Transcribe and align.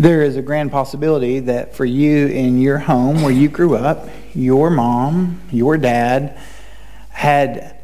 There 0.00 0.22
is 0.22 0.36
a 0.38 0.40
grand 0.40 0.72
possibility 0.72 1.40
that 1.40 1.74
for 1.74 1.84
you 1.84 2.26
in 2.28 2.58
your 2.58 2.78
home 2.78 3.20
where 3.20 3.30
you 3.30 3.50
grew 3.50 3.76
up, 3.76 4.08
your 4.32 4.70
mom, 4.70 5.42
your 5.52 5.76
dad 5.76 6.40
had 7.10 7.76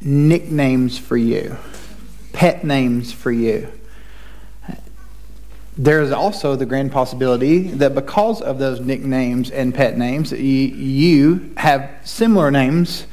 nicknames 0.00 0.96
for 0.96 1.18
you, 1.18 1.58
pet 2.32 2.64
names 2.64 3.12
for 3.12 3.30
you. 3.30 3.70
There 5.76 6.00
is 6.00 6.12
also 6.12 6.56
the 6.56 6.64
grand 6.64 6.92
possibility 6.92 7.64
that 7.72 7.94
because 7.94 8.40
of 8.40 8.58
those 8.58 8.80
nicknames 8.80 9.50
and 9.50 9.74
pet 9.74 9.98
names, 9.98 10.32
you 10.32 11.52
have 11.58 11.90
similar 12.04 12.50
names 12.50 13.04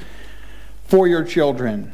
for 0.86 1.06
your 1.06 1.26
children. 1.26 1.94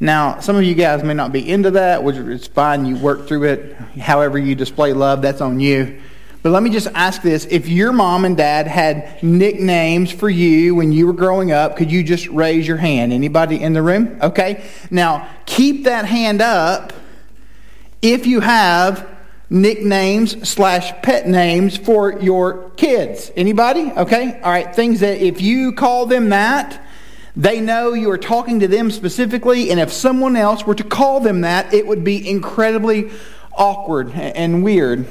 Now, 0.00 0.38
some 0.38 0.54
of 0.54 0.62
you 0.62 0.74
guys 0.74 1.02
may 1.02 1.14
not 1.14 1.32
be 1.32 1.48
into 1.48 1.72
that, 1.72 2.04
which 2.04 2.16
is 2.16 2.46
fine. 2.46 2.86
You 2.86 2.96
work 2.96 3.26
through 3.26 3.44
it. 3.44 3.74
However, 3.98 4.38
you 4.38 4.54
display 4.54 4.92
love, 4.92 5.22
that's 5.22 5.40
on 5.40 5.58
you. 5.58 6.00
But 6.40 6.50
let 6.50 6.62
me 6.62 6.70
just 6.70 6.86
ask 6.94 7.20
this. 7.20 7.46
If 7.50 7.68
your 7.68 7.92
mom 7.92 8.24
and 8.24 8.36
dad 8.36 8.68
had 8.68 9.20
nicknames 9.24 10.12
for 10.12 10.30
you 10.30 10.76
when 10.76 10.92
you 10.92 11.08
were 11.08 11.12
growing 11.12 11.50
up, 11.50 11.76
could 11.76 11.90
you 11.90 12.04
just 12.04 12.28
raise 12.28 12.66
your 12.66 12.76
hand? 12.76 13.12
Anybody 13.12 13.60
in 13.60 13.72
the 13.72 13.82
room? 13.82 14.18
Okay. 14.22 14.64
Now, 14.88 15.28
keep 15.46 15.84
that 15.84 16.04
hand 16.04 16.40
up 16.40 16.92
if 18.00 18.26
you 18.26 18.38
have 18.38 19.04
nicknames 19.50 20.48
slash 20.48 20.92
pet 21.02 21.26
names 21.26 21.76
for 21.76 22.20
your 22.20 22.70
kids. 22.76 23.32
Anybody? 23.34 23.90
Okay. 23.96 24.40
All 24.40 24.50
right. 24.50 24.72
Things 24.74 25.00
that 25.00 25.18
if 25.20 25.40
you 25.40 25.72
call 25.72 26.06
them 26.06 26.28
that, 26.28 26.80
they 27.36 27.60
know 27.60 27.92
you 27.92 28.10
are 28.10 28.18
talking 28.18 28.60
to 28.60 28.68
them 28.68 28.90
specifically, 28.90 29.70
and 29.70 29.78
if 29.78 29.92
someone 29.92 30.36
else 30.36 30.64
were 30.64 30.74
to 30.74 30.84
call 30.84 31.20
them 31.20 31.42
that, 31.42 31.72
it 31.72 31.86
would 31.86 32.04
be 32.04 32.28
incredibly 32.28 33.10
awkward 33.56 34.12
and 34.12 34.62
weird. 34.62 35.06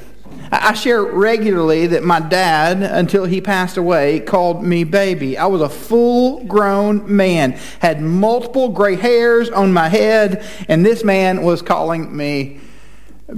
I 0.50 0.72
share 0.74 1.02
regularly 1.02 1.88
that 1.88 2.04
my 2.04 2.20
dad, 2.20 2.82
until 2.82 3.24
he 3.24 3.40
passed 3.40 3.76
away, 3.76 4.20
called 4.20 4.62
me 4.62 4.84
baby. 4.84 5.36
I 5.36 5.46
was 5.46 5.60
a 5.60 5.68
full 5.68 6.44
grown 6.44 7.14
man, 7.14 7.52
had 7.80 8.00
multiple 8.00 8.70
gray 8.70 8.96
hairs 8.96 9.50
on 9.50 9.72
my 9.72 9.88
head, 9.88 10.44
and 10.68 10.84
this 10.84 11.04
man 11.04 11.42
was 11.42 11.60
calling 11.60 12.16
me 12.16 12.60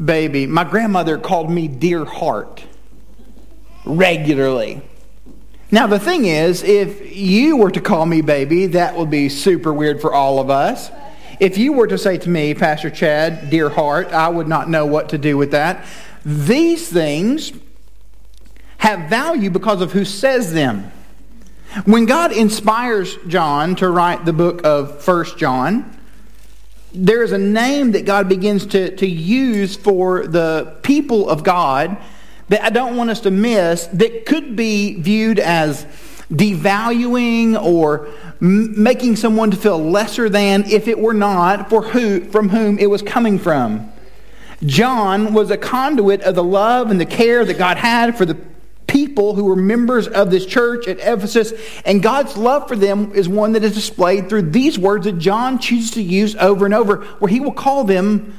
baby. 0.04 0.46
My 0.46 0.64
grandmother 0.64 1.18
called 1.18 1.50
me 1.50 1.66
dear 1.66 2.04
heart 2.04 2.64
regularly. 3.84 4.82
Now, 5.72 5.86
the 5.86 6.00
thing 6.00 6.24
is, 6.24 6.64
if 6.64 7.16
you 7.16 7.56
were 7.56 7.70
to 7.70 7.80
call 7.80 8.04
me 8.04 8.22
baby, 8.22 8.66
that 8.66 8.96
would 8.96 9.10
be 9.10 9.28
super 9.28 9.72
weird 9.72 10.00
for 10.00 10.12
all 10.12 10.40
of 10.40 10.50
us. 10.50 10.90
If 11.38 11.58
you 11.58 11.72
were 11.72 11.86
to 11.86 11.96
say 11.96 12.18
to 12.18 12.28
me, 12.28 12.54
Pastor 12.54 12.90
Chad, 12.90 13.50
dear 13.50 13.68
heart, 13.70 14.08
I 14.08 14.28
would 14.28 14.48
not 14.48 14.68
know 14.68 14.84
what 14.84 15.10
to 15.10 15.18
do 15.18 15.36
with 15.36 15.52
that. 15.52 15.86
These 16.24 16.88
things 16.88 17.52
have 18.78 19.08
value 19.08 19.48
because 19.48 19.80
of 19.80 19.92
who 19.92 20.04
says 20.04 20.52
them. 20.52 20.90
When 21.84 22.04
God 22.04 22.32
inspires 22.32 23.16
John 23.28 23.76
to 23.76 23.88
write 23.88 24.24
the 24.24 24.32
book 24.32 24.62
of 24.64 25.00
First 25.00 25.38
John, 25.38 25.96
there 26.92 27.22
is 27.22 27.30
a 27.30 27.38
name 27.38 27.92
that 27.92 28.04
God 28.04 28.28
begins 28.28 28.66
to, 28.66 28.96
to 28.96 29.06
use 29.06 29.76
for 29.76 30.26
the 30.26 30.76
people 30.82 31.28
of 31.28 31.44
God 31.44 31.96
that 32.50 32.64
I 32.64 32.70
don't 32.70 32.96
want 32.96 33.10
us 33.10 33.20
to 33.20 33.30
miss 33.30 33.86
that 33.86 34.26
could 34.26 34.56
be 34.56 35.00
viewed 35.00 35.38
as 35.38 35.86
devaluing 36.30 37.60
or 37.60 38.08
m- 38.42 38.80
making 38.82 39.16
someone 39.16 39.50
to 39.52 39.56
feel 39.56 39.78
lesser 39.78 40.28
than 40.28 40.64
if 40.64 40.88
it 40.88 40.98
were 40.98 41.14
not 41.14 41.70
for 41.70 41.82
who 41.82 42.24
from 42.24 42.48
whom 42.48 42.78
it 42.78 42.90
was 42.90 43.02
coming 43.02 43.38
from. 43.38 43.90
John 44.64 45.32
was 45.32 45.50
a 45.50 45.56
conduit 45.56 46.22
of 46.22 46.34
the 46.34 46.44
love 46.44 46.90
and 46.90 47.00
the 47.00 47.06
care 47.06 47.44
that 47.44 47.56
God 47.56 47.78
had 47.78 48.18
for 48.18 48.26
the 48.26 48.36
people 48.88 49.36
who 49.36 49.44
were 49.44 49.56
members 49.56 50.08
of 50.08 50.32
this 50.32 50.44
church 50.44 50.88
at 50.88 50.98
Ephesus, 50.98 51.52
and 51.84 52.02
God's 52.02 52.36
love 52.36 52.66
for 52.66 52.74
them 52.74 53.12
is 53.12 53.28
one 53.28 53.52
that 53.52 53.62
is 53.62 53.74
displayed 53.74 54.28
through 54.28 54.50
these 54.50 54.76
words 54.76 55.04
that 55.04 55.18
John 55.18 55.60
chooses 55.60 55.92
to 55.92 56.02
use 56.02 56.34
over 56.36 56.64
and 56.64 56.74
over, 56.74 56.96
where 57.20 57.28
he 57.28 57.38
will 57.38 57.52
call 57.52 57.84
them 57.84 58.36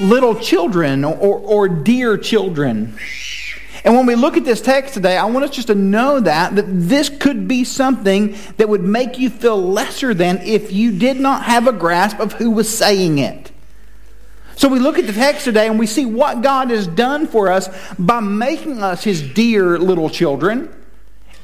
little 0.00 0.34
children 0.34 1.04
or, 1.04 1.38
or 1.38 1.68
dear 1.68 2.16
children. 2.16 2.96
And 3.84 3.94
when 3.94 4.06
we 4.06 4.16
look 4.16 4.36
at 4.36 4.44
this 4.44 4.60
text 4.60 4.94
today, 4.94 5.16
I 5.16 5.24
want 5.26 5.44
us 5.44 5.50
just 5.50 5.68
to 5.68 5.74
know 5.74 6.20
that, 6.20 6.56
that 6.56 6.66
this 6.68 7.08
could 7.08 7.48
be 7.48 7.64
something 7.64 8.36
that 8.56 8.68
would 8.68 8.82
make 8.82 9.18
you 9.18 9.30
feel 9.30 9.56
lesser 9.56 10.14
than 10.14 10.38
if 10.38 10.72
you 10.72 10.98
did 10.98 11.18
not 11.18 11.44
have 11.44 11.66
a 11.66 11.72
grasp 11.72 12.18
of 12.18 12.34
who 12.34 12.50
was 12.50 12.76
saying 12.76 13.18
it. 13.18 13.50
So 14.56 14.68
we 14.68 14.80
look 14.80 14.98
at 14.98 15.06
the 15.06 15.12
text 15.12 15.44
today 15.44 15.68
and 15.68 15.78
we 15.78 15.86
see 15.86 16.04
what 16.04 16.42
God 16.42 16.70
has 16.70 16.88
done 16.88 17.28
for 17.28 17.48
us 17.48 17.68
by 17.96 18.18
making 18.18 18.82
us 18.82 19.04
his 19.04 19.22
dear 19.22 19.78
little 19.78 20.10
children 20.10 20.74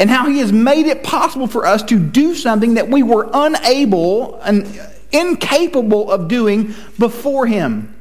and 0.01 0.11
how 0.11 0.29
he 0.29 0.41
has 0.41 0.53
made 0.53 0.87
it 0.87 1.05
possible 1.05 1.47
for 1.47 1.65
us 1.65 1.85
to 1.85 1.99
do 1.99 2.35
something 2.35 2.75
that 2.75 2.89
we 2.89 3.05
were 3.05 3.31
unable 3.33 4.41
and 4.41 4.67
incapable 5.13 6.11
of 6.11 6.27
doing 6.27 6.75
before 6.99 7.47
him. 7.47 7.94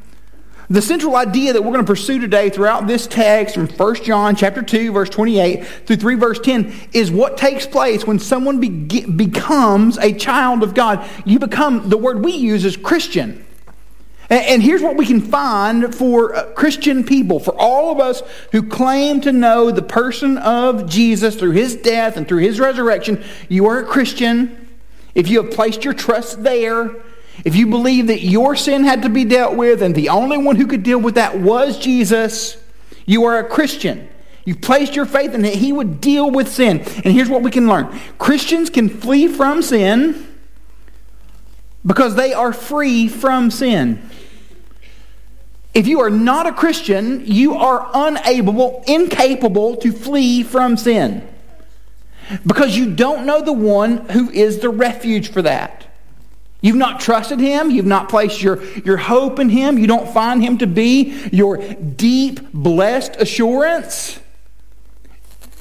The 0.69 0.81
central 0.81 1.15
idea 1.15 1.53
that 1.53 1.61
we're 1.61 1.73
going 1.73 1.85
to 1.85 1.91
pursue 1.91 2.19
today 2.19 2.49
throughout 2.49 2.87
this 2.87 3.05
text 3.05 3.55
from 3.55 3.67
1 3.67 3.95
John 4.03 4.35
chapter 4.35 4.61
2 4.61 4.93
verse 4.93 5.09
28 5.09 5.65
through 5.85 5.97
3 5.97 6.15
verse 6.15 6.39
10 6.39 6.73
is 6.93 7.11
what 7.11 7.37
takes 7.37 7.67
place 7.67 8.07
when 8.07 8.17
someone 8.17 8.59
be- 8.59 9.05
becomes 9.05 9.97
a 9.97 10.13
child 10.13 10.63
of 10.63 10.73
God. 10.73 11.07
You 11.25 11.39
become 11.39 11.89
the 11.89 11.97
word 11.97 12.23
we 12.23 12.31
use 12.31 12.63
is 12.63 12.77
Christian. 12.77 13.45
And 14.29 14.63
here's 14.63 14.81
what 14.81 14.95
we 14.95 15.05
can 15.05 15.21
find 15.21 15.93
for 15.93 16.33
uh, 16.33 16.53
Christian 16.53 17.03
people, 17.03 17.39
for 17.39 17.53
all 17.55 17.91
of 17.91 17.99
us 17.99 18.23
who 18.51 18.67
claim 18.67 19.19
to 19.21 19.31
know 19.31 19.69
the 19.69 19.81
person 19.81 20.37
of 20.37 20.89
Jesus 20.89 21.35
through 21.35 21.51
his 21.51 21.75
death 21.75 22.15
and 22.15 22.27
through 22.27 22.39
his 22.39 22.59
resurrection. 22.59 23.23
You 23.49 23.67
are 23.67 23.79
a 23.79 23.85
Christian. 23.85 24.69
If 25.13 25.27
you 25.27 25.43
have 25.43 25.51
placed 25.51 25.83
your 25.83 25.93
trust 25.93 26.41
there, 26.41 26.95
if 27.43 27.55
you 27.55 27.67
believe 27.67 28.07
that 28.07 28.21
your 28.21 28.55
sin 28.55 28.83
had 28.83 29.01
to 29.03 29.09
be 29.09 29.25
dealt 29.25 29.55
with 29.55 29.81
and 29.81 29.95
the 29.95 30.09
only 30.09 30.37
one 30.37 30.55
who 30.55 30.67
could 30.67 30.83
deal 30.83 30.99
with 30.99 31.15
that 31.15 31.39
was 31.39 31.79
Jesus, 31.79 32.57
you 33.05 33.25
are 33.25 33.39
a 33.39 33.47
Christian. 33.47 34.09
You've 34.45 34.61
placed 34.61 34.95
your 34.95 35.05
faith 35.05 35.33
in 35.33 35.41
that 35.43 35.55
He 35.55 35.71
would 35.71 36.01
deal 36.01 36.29
with 36.29 36.47
sin. 36.49 36.79
And 36.79 37.13
here's 37.13 37.29
what 37.29 37.41
we 37.41 37.51
can 37.51 37.67
learn 37.67 37.99
Christians 38.17 38.69
can 38.69 38.89
flee 38.89 39.27
from 39.27 39.61
sin 39.61 40.27
because 41.85 42.15
they 42.15 42.33
are 42.33 42.53
free 42.53 43.07
from 43.07 43.51
sin. 43.51 44.09
If 45.73 45.87
you 45.87 46.01
are 46.01 46.09
not 46.09 46.45
a 46.45 46.53
Christian, 46.53 47.25
you 47.25 47.55
are 47.55 47.89
unable, 47.93 48.83
incapable 48.85 49.75
to 49.77 49.91
flee 49.91 50.43
from 50.43 50.77
sin 50.77 51.27
because 52.45 52.77
you 52.77 52.93
don't 52.93 53.25
know 53.25 53.41
the 53.41 53.53
one 53.53 54.09
who 54.09 54.29
is 54.29 54.59
the 54.59 54.69
refuge 54.69 55.31
for 55.31 55.41
that. 55.41 55.82
You've 56.63 56.77
not 56.77 57.01
trusted 57.01 57.41
him. 57.41 57.69
You've 57.69 57.85
not 57.85 58.07
placed 58.07 58.41
your, 58.41 58.63
your 58.85 58.95
hope 58.95 59.37
in 59.37 59.49
him. 59.49 59.77
You 59.77 59.85
don't 59.85 60.11
find 60.13 60.41
him 60.41 60.57
to 60.59 60.65
be 60.65 61.13
your 61.33 61.57
deep, 61.57 62.39
blessed 62.53 63.17
assurance. 63.17 64.17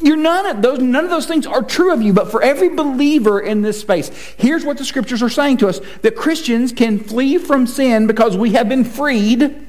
You're 0.00 0.16
none 0.16 0.46
of 0.46 0.62
those, 0.62 0.78
none 0.78 1.02
of 1.02 1.10
those 1.10 1.26
things 1.26 1.44
are 1.44 1.62
true 1.62 1.92
of 1.92 2.02
you, 2.02 2.12
but 2.12 2.30
for 2.30 2.40
every 2.40 2.68
believer 2.68 3.40
in 3.40 3.62
this 3.62 3.80
space, 3.80 4.10
here's 4.36 4.64
what 4.64 4.78
the 4.78 4.84
scriptures 4.84 5.22
are 5.22 5.28
saying 5.28 5.56
to 5.58 5.68
us 5.68 5.80
that 6.02 6.14
Christians 6.14 6.72
can 6.72 7.00
flee 7.00 7.36
from 7.36 7.66
sin 7.66 8.06
because 8.06 8.36
we 8.36 8.52
have 8.52 8.68
been 8.68 8.84
freed 8.84 9.66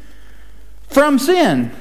from 0.88 1.18
sin. 1.18 1.72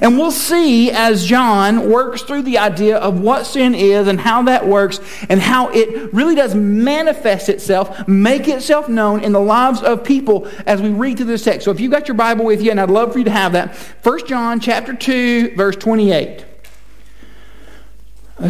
And 0.00 0.18
we'll 0.18 0.32
see 0.32 0.90
as 0.90 1.24
John 1.24 1.90
works 1.90 2.22
through 2.22 2.42
the 2.42 2.58
idea 2.58 2.98
of 2.98 3.20
what 3.20 3.46
sin 3.46 3.74
is 3.74 4.08
and 4.08 4.20
how 4.20 4.42
that 4.42 4.66
works 4.66 5.00
and 5.28 5.40
how 5.40 5.68
it 5.70 6.12
really 6.12 6.34
does 6.34 6.54
manifest 6.54 7.48
itself, 7.48 8.06
make 8.08 8.48
itself 8.48 8.88
known 8.88 9.22
in 9.22 9.32
the 9.32 9.40
lives 9.40 9.82
of 9.82 10.04
people 10.04 10.48
as 10.66 10.82
we 10.82 10.90
read 10.90 11.16
through 11.16 11.26
this 11.26 11.44
text. 11.44 11.64
So 11.64 11.70
if 11.70 11.80
you've 11.80 11.92
got 11.92 12.08
your 12.08 12.16
Bible 12.16 12.44
with 12.44 12.60
you, 12.60 12.70
and 12.70 12.80
I'd 12.80 12.90
love 12.90 13.12
for 13.12 13.18
you 13.18 13.24
to 13.26 13.30
have 13.30 13.52
that, 13.52 13.74
1 14.02 14.26
John 14.26 14.60
chapter 14.60 14.92
2, 14.92 15.54
verse 15.54 15.76
28. 15.76 16.44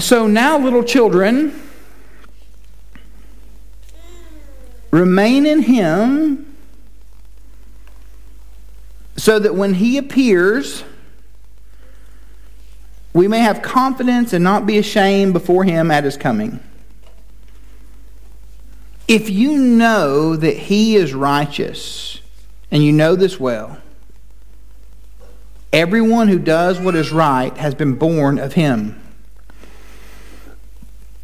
So 0.00 0.27
now, 0.27 0.59
little 0.59 0.82
children, 0.82 1.62
remain 4.91 5.47
in 5.47 5.62
him 5.62 6.56
so 9.17 9.39
that 9.39 9.55
when 9.55 9.75
he 9.75 9.97
appears, 9.97 10.82
we 13.17 13.29
may 13.29 13.39
have 13.39 13.63
confidence 13.63 14.35
and 14.35 14.45
not 14.45 14.67
be 14.67 14.77
ashamed 14.77 15.33
before 15.33 15.65
him 15.65 15.91
at 15.91 16.05
his 16.05 16.19
coming. 16.19 16.61
If 19.09 19.31
you 19.31 19.57
know 19.57 20.37
that 20.37 20.55
he 20.55 20.97
is 20.97 21.15
righteous, 21.15 22.21
and 22.71 22.85
you 22.85 22.93
know 22.93 23.17
this 23.17 23.41
well, 23.41 23.79
everyone 25.73 26.29
who 26.29 26.39
does 26.39 26.79
what 26.79 26.95
is 26.95 27.11
right 27.11 27.57
has 27.57 27.75
been 27.75 27.95
born 27.95 28.39
of 28.39 28.53
him. 28.53 29.01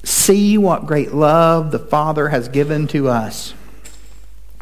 See 0.02 0.56
what 0.56 0.86
great 0.86 1.12
love 1.12 1.72
the 1.72 1.78
Father 1.78 2.30
has 2.30 2.48
given 2.48 2.86
to 2.88 3.08
us, 3.08 3.52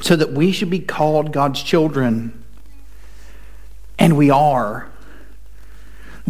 so 0.01 0.17
that 0.17 0.33
we 0.33 0.51
should 0.51 0.71
be 0.71 0.81
called 0.81 1.33
God's 1.33 1.63
children. 1.63 2.43
And 4.01 4.17
we 4.17 4.31
are. 4.31 4.89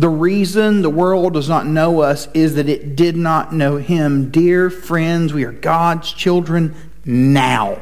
The 0.01 0.09
reason 0.09 0.81
the 0.81 0.89
world 0.89 1.35
does 1.35 1.47
not 1.47 1.67
know 1.67 2.01
us 2.01 2.27
is 2.33 2.55
that 2.55 2.71
it 2.71 2.97
did 2.97 3.19
not 3.19 3.53
know 3.53 3.77
him. 3.77 4.31
Dear 4.31 4.71
friends, 4.71 5.35
we 5.35 5.45
are 5.45 5.53
God's 5.53 6.11
children 6.11 6.75
now. 7.05 7.79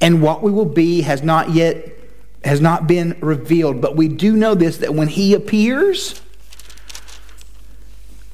And 0.00 0.22
what 0.22 0.40
we 0.40 0.52
will 0.52 0.64
be 0.64 1.00
has 1.00 1.24
not 1.24 1.50
yet 1.50 1.98
has 2.44 2.60
not 2.60 2.86
been 2.86 3.18
revealed, 3.20 3.80
but 3.80 3.96
we 3.96 4.06
do 4.06 4.36
know 4.36 4.54
this 4.54 4.76
that 4.76 4.94
when 4.94 5.08
he 5.08 5.34
appears, 5.34 6.22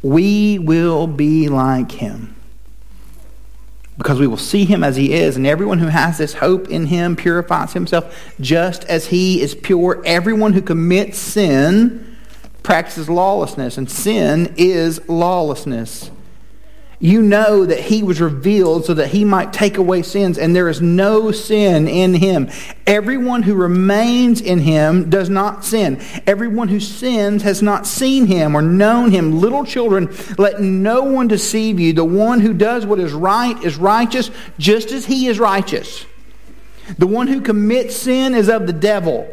we 0.03 0.59
will 0.59 1.07
be 1.07 1.49
like 1.49 1.93
him 1.93 2.37
because 3.99 4.21
we 4.21 4.27
will 4.27 4.37
see 4.37 4.65
him 4.65 4.83
as 4.83 4.97
he 4.97 5.13
is. 5.13 5.37
And 5.37 5.47
everyone 5.47 5.81
who 5.81 5.89
has 5.89 6.17
this 6.17 6.35
hope 6.35 6.69
in 6.69 6.87
him 6.87 7.17
purifies 7.17 7.73
himself 7.73 8.33
just 8.41 8.85
as 8.85 9.09
he 9.09 9.43
is 9.43 9.55
pure. 9.55 10.01
Everyone 10.07 10.53
who 10.53 10.63
commits 10.63 11.19
sin 11.19 12.17
practices 12.63 13.09
lawlessness, 13.09 13.79
and 13.79 13.91
sin 13.91 14.55
is 14.57 15.07
lawlessness. 15.09 16.11
You 17.01 17.23
know 17.23 17.65
that 17.65 17.79
he 17.79 18.03
was 18.03 18.21
revealed 18.21 18.85
so 18.85 18.95
that 18.95 19.09
he 19.09 19.25
might 19.25 19.53
take 19.53 19.77
away 19.77 20.03
sins, 20.03 20.37
and 20.37 20.55
there 20.55 20.69
is 20.69 20.81
no 20.81 21.31
sin 21.31 21.87
in 21.87 22.15
him. 22.15 22.51
Everyone 22.89 23.45
who 23.45 23.55
remains 23.55 24.41
in 24.41 24.59
him 24.59 25.09
does 25.09 25.31
not 25.31 25.65
sin. 25.65 26.01
Everyone 26.27 26.67
who 26.67 26.81
sins 26.81 27.45
has 27.45 27.63
not 27.63 27.87
seen 27.87 28.27
him 28.27 28.57
or 28.57 28.63
known 28.63 29.13
him. 29.13 29.39
Little 29.39 29.65
children, 29.65 30.13
let 30.39 30.61
no 30.61 31.05
one 31.05 31.29
deceive 31.29 31.79
you. 31.79 31.93
The 31.93 32.05
one 32.05 32.41
who 32.41 32.53
does 32.53 32.85
what 32.85 32.99
is 32.99 33.13
right 33.13 33.63
is 33.63 33.77
righteous, 33.77 34.33
just 34.59 34.91
as 34.91 35.07
he 35.07 35.29
is 35.29 35.39
righteous. 35.39 36.05
The 36.99 37.07
one 37.07 37.29
who 37.29 37.41
commits 37.43 37.95
sin 37.95 38.35
is 38.35 38.49
of 38.49 38.67
the 38.67 38.73
devil. 38.73 39.33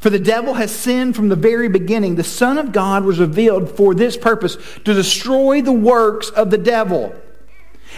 For 0.00 0.08
the 0.08 0.18
devil 0.18 0.54
has 0.54 0.74
sinned 0.74 1.14
from 1.14 1.28
the 1.28 1.36
very 1.36 1.68
beginning. 1.68 2.16
The 2.16 2.24
Son 2.24 2.56
of 2.56 2.72
God 2.72 3.04
was 3.04 3.20
revealed 3.20 3.70
for 3.70 3.94
this 3.94 4.16
purpose 4.16 4.56
to 4.84 4.94
destroy 4.94 5.60
the 5.60 5.72
works 5.72 6.30
of 6.30 6.50
the 6.50 6.58
devil. 6.58 7.14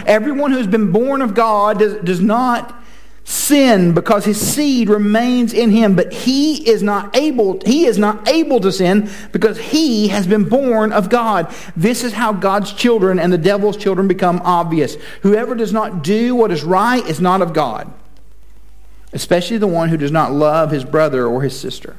Everyone 0.04 0.50
who 0.50 0.58
has 0.58 0.66
been 0.66 0.90
born 0.90 1.22
of 1.22 1.34
God 1.34 1.78
does, 1.78 2.02
does 2.02 2.20
not 2.20 2.82
sin 3.24 3.94
because 3.94 4.24
his 4.24 4.40
seed 4.40 4.88
remains 4.88 5.52
in 5.52 5.70
him 5.70 5.94
but 5.94 6.12
he 6.12 6.68
is 6.68 6.82
not 6.82 7.16
able 7.16 7.60
he 7.64 7.84
is 7.84 7.96
not 7.96 8.28
able 8.28 8.58
to 8.58 8.72
sin 8.72 9.08
because 9.30 9.56
he 9.56 10.08
has 10.08 10.26
been 10.26 10.42
born 10.48 10.92
of 10.92 11.08
God 11.08 11.54
this 11.76 12.02
is 12.02 12.12
how 12.12 12.32
God's 12.32 12.72
children 12.72 13.20
and 13.20 13.32
the 13.32 13.38
devil's 13.38 13.76
children 13.76 14.08
become 14.08 14.42
obvious 14.44 14.96
whoever 15.22 15.54
does 15.54 15.72
not 15.72 16.02
do 16.02 16.34
what 16.34 16.50
is 16.50 16.64
right 16.64 17.06
is 17.06 17.20
not 17.20 17.42
of 17.42 17.52
God 17.52 17.92
especially 19.12 19.58
the 19.58 19.66
one 19.66 19.88
who 19.88 19.96
does 19.96 20.10
not 20.10 20.32
love 20.32 20.70
his 20.70 20.84
brother 20.84 21.26
or 21.26 21.42
his 21.42 21.58
sister. 21.58 21.96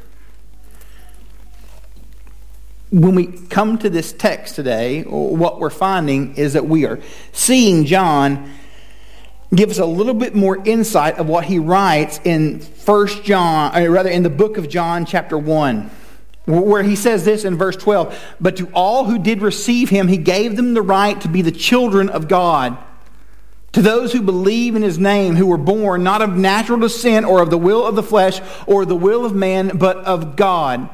When 2.91 3.15
we 3.15 3.25
come 3.25 3.77
to 3.79 3.89
this 3.89 4.13
text 4.13 4.55
today, 4.55 5.01
what 5.03 5.59
we're 5.59 5.71
finding 5.71 6.35
is 6.35 6.53
that 6.53 6.67
we 6.67 6.85
are 6.85 6.99
seeing 7.31 7.85
John 7.85 8.51
give 9.53 9.69
us 9.69 9.79
a 9.79 9.85
little 9.85 10.13
bit 10.13 10.35
more 10.35 10.57
insight 10.65 11.17
of 11.17 11.27
what 11.27 11.45
he 11.45 11.59
writes 11.59 12.19
in 12.23 12.59
First 12.59 13.23
John, 13.23 13.75
or 13.75 13.89
rather 13.89 14.09
in 14.09 14.23
the 14.23 14.29
book 14.29 14.57
of 14.57 14.69
John, 14.69 15.05
chapter 15.05 15.37
1 15.37 15.91
where 16.45 16.83
he 16.83 16.95
says 16.95 17.23
this 17.23 17.45
in 17.45 17.57
verse 17.57 17.77
12 17.77 18.35
But 18.41 18.57
to 18.57 18.69
all 18.73 19.05
who 19.05 19.17
did 19.17 19.41
receive 19.41 19.89
him, 19.89 20.07
he 20.07 20.17
gave 20.17 20.55
them 20.55 20.73
the 20.73 20.81
right 20.81 21.19
to 21.21 21.29
be 21.29 21.41
the 21.41 21.51
children 21.51 22.09
of 22.09 22.27
God 22.27 22.77
to 23.73 23.81
those 23.81 24.13
who 24.13 24.21
believe 24.21 24.75
in 24.75 24.81
his 24.81 24.97
name, 24.97 25.35
who 25.35 25.47
were 25.47 25.57
born 25.57 26.03
not 26.03 26.21
of 26.21 26.35
natural 26.35 26.79
descent 26.79 27.25
or 27.25 27.41
of 27.41 27.49
the 27.49 27.57
will 27.57 27.85
of 27.85 27.95
the 27.95 28.03
flesh 28.03 28.39
or 28.65 28.85
the 28.85 28.95
will 28.95 29.25
of 29.25 29.35
man, 29.35 29.77
but 29.77 29.97
of 29.97 30.35
God. 30.35 30.89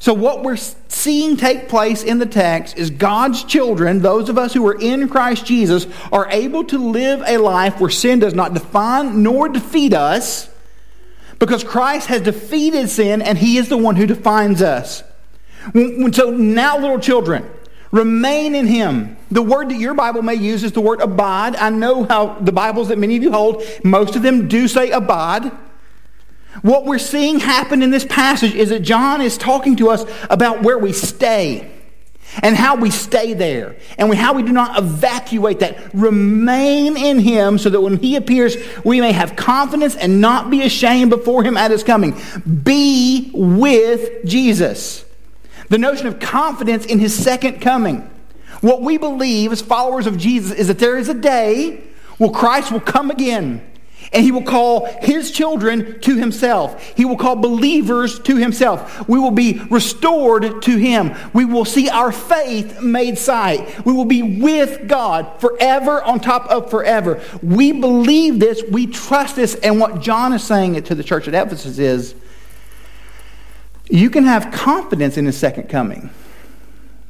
So, 0.00 0.14
what 0.14 0.44
we're 0.44 0.56
seeing 0.56 1.36
take 1.36 1.68
place 1.68 2.04
in 2.04 2.18
the 2.18 2.26
text 2.26 2.76
is 2.76 2.90
God's 2.90 3.42
children, 3.42 4.00
those 4.00 4.28
of 4.28 4.38
us 4.38 4.54
who 4.54 4.66
are 4.68 4.80
in 4.80 5.08
Christ 5.08 5.44
Jesus, 5.46 5.86
are 6.12 6.28
able 6.30 6.64
to 6.64 6.78
live 6.78 7.22
a 7.26 7.38
life 7.38 7.80
where 7.80 7.90
sin 7.90 8.20
does 8.20 8.34
not 8.34 8.54
define 8.54 9.22
nor 9.22 9.48
defeat 9.48 9.94
us 9.94 10.48
because 11.40 11.64
Christ 11.64 12.08
has 12.08 12.22
defeated 12.22 12.90
sin 12.90 13.22
and 13.22 13.36
he 13.36 13.58
is 13.58 13.68
the 13.68 13.76
one 13.76 13.96
who 13.96 14.06
defines 14.06 14.62
us. 14.62 15.02
So, 15.74 16.30
now, 16.30 16.78
little 16.78 17.00
children, 17.00 17.48
Remain 17.90 18.54
in 18.54 18.66
him. 18.66 19.16
The 19.30 19.42
word 19.42 19.70
that 19.70 19.78
your 19.78 19.94
Bible 19.94 20.22
may 20.22 20.34
use 20.34 20.62
is 20.62 20.72
the 20.72 20.80
word 20.80 21.00
abide. 21.00 21.56
I 21.56 21.70
know 21.70 22.04
how 22.04 22.34
the 22.34 22.52
Bibles 22.52 22.88
that 22.88 22.98
many 22.98 23.16
of 23.16 23.22
you 23.22 23.32
hold, 23.32 23.62
most 23.82 24.16
of 24.16 24.22
them 24.22 24.48
do 24.48 24.68
say 24.68 24.90
abide. 24.90 25.50
What 26.62 26.84
we're 26.84 26.98
seeing 26.98 27.40
happen 27.40 27.82
in 27.82 27.90
this 27.90 28.04
passage 28.04 28.54
is 28.54 28.70
that 28.70 28.80
John 28.80 29.20
is 29.20 29.38
talking 29.38 29.76
to 29.76 29.90
us 29.90 30.04
about 30.28 30.62
where 30.62 30.78
we 30.78 30.92
stay 30.92 31.70
and 32.42 32.56
how 32.56 32.76
we 32.76 32.90
stay 32.90 33.32
there 33.34 33.76
and 33.96 34.12
how 34.14 34.34
we 34.34 34.42
do 34.42 34.52
not 34.52 34.78
evacuate 34.78 35.60
that. 35.60 35.94
Remain 35.94 36.96
in 36.96 37.18
him 37.20 37.58
so 37.58 37.70
that 37.70 37.80
when 37.80 37.98
he 37.98 38.16
appears, 38.16 38.56
we 38.84 39.00
may 39.00 39.12
have 39.12 39.36
confidence 39.36 39.96
and 39.96 40.20
not 40.20 40.50
be 40.50 40.62
ashamed 40.62 41.10
before 41.10 41.42
him 41.42 41.56
at 41.56 41.70
his 41.70 41.84
coming. 41.84 42.20
Be 42.62 43.30
with 43.32 44.24
Jesus. 44.26 45.04
The 45.68 45.78
notion 45.78 46.06
of 46.06 46.18
confidence 46.18 46.86
in 46.86 46.98
his 46.98 47.14
second 47.14 47.60
coming. 47.60 48.08
What 48.60 48.82
we 48.82 48.98
believe 48.98 49.52
as 49.52 49.60
followers 49.60 50.06
of 50.06 50.16
Jesus 50.18 50.52
is 50.52 50.68
that 50.68 50.78
there 50.78 50.98
is 50.98 51.08
a 51.08 51.14
day 51.14 51.82
where 52.16 52.30
Christ 52.30 52.72
will 52.72 52.80
come 52.80 53.10
again 53.10 53.64
and 54.12 54.24
he 54.24 54.32
will 54.32 54.42
call 54.42 54.86
his 55.02 55.30
children 55.30 56.00
to 56.00 56.16
himself. 56.16 56.82
He 56.96 57.04
will 57.04 57.16
call 57.16 57.36
believers 57.36 58.18
to 58.20 58.36
himself. 58.36 59.06
We 59.08 59.18
will 59.18 59.32
be 59.32 59.60
restored 59.70 60.62
to 60.62 60.76
him. 60.76 61.14
We 61.34 61.44
will 61.44 61.64
see 61.64 61.88
our 61.90 62.10
faith 62.10 62.80
made 62.80 63.18
sight. 63.18 63.84
We 63.84 63.92
will 63.92 64.06
be 64.06 64.40
with 64.40 64.88
God 64.88 65.40
forever 65.40 66.02
on 66.02 66.20
top 66.20 66.46
of 66.46 66.70
forever. 66.70 67.22
We 67.42 67.72
believe 67.72 68.40
this. 68.40 68.62
We 68.70 68.86
trust 68.86 69.36
this. 69.36 69.54
And 69.56 69.78
what 69.78 70.00
John 70.00 70.32
is 70.32 70.42
saying 70.42 70.82
to 70.82 70.94
the 70.94 71.04
church 71.04 71.28
at 71.28 71.34
Ephesus 71.34 71.78
is 71.78 72.14
you 73.88 74.10
can 74.10 74.24
have 74.24 74.52
confidence 74.52 75.16
in 75.16 75.26
his 75.26 75.36
second 75.36 75.68
coming. 75.68 76.10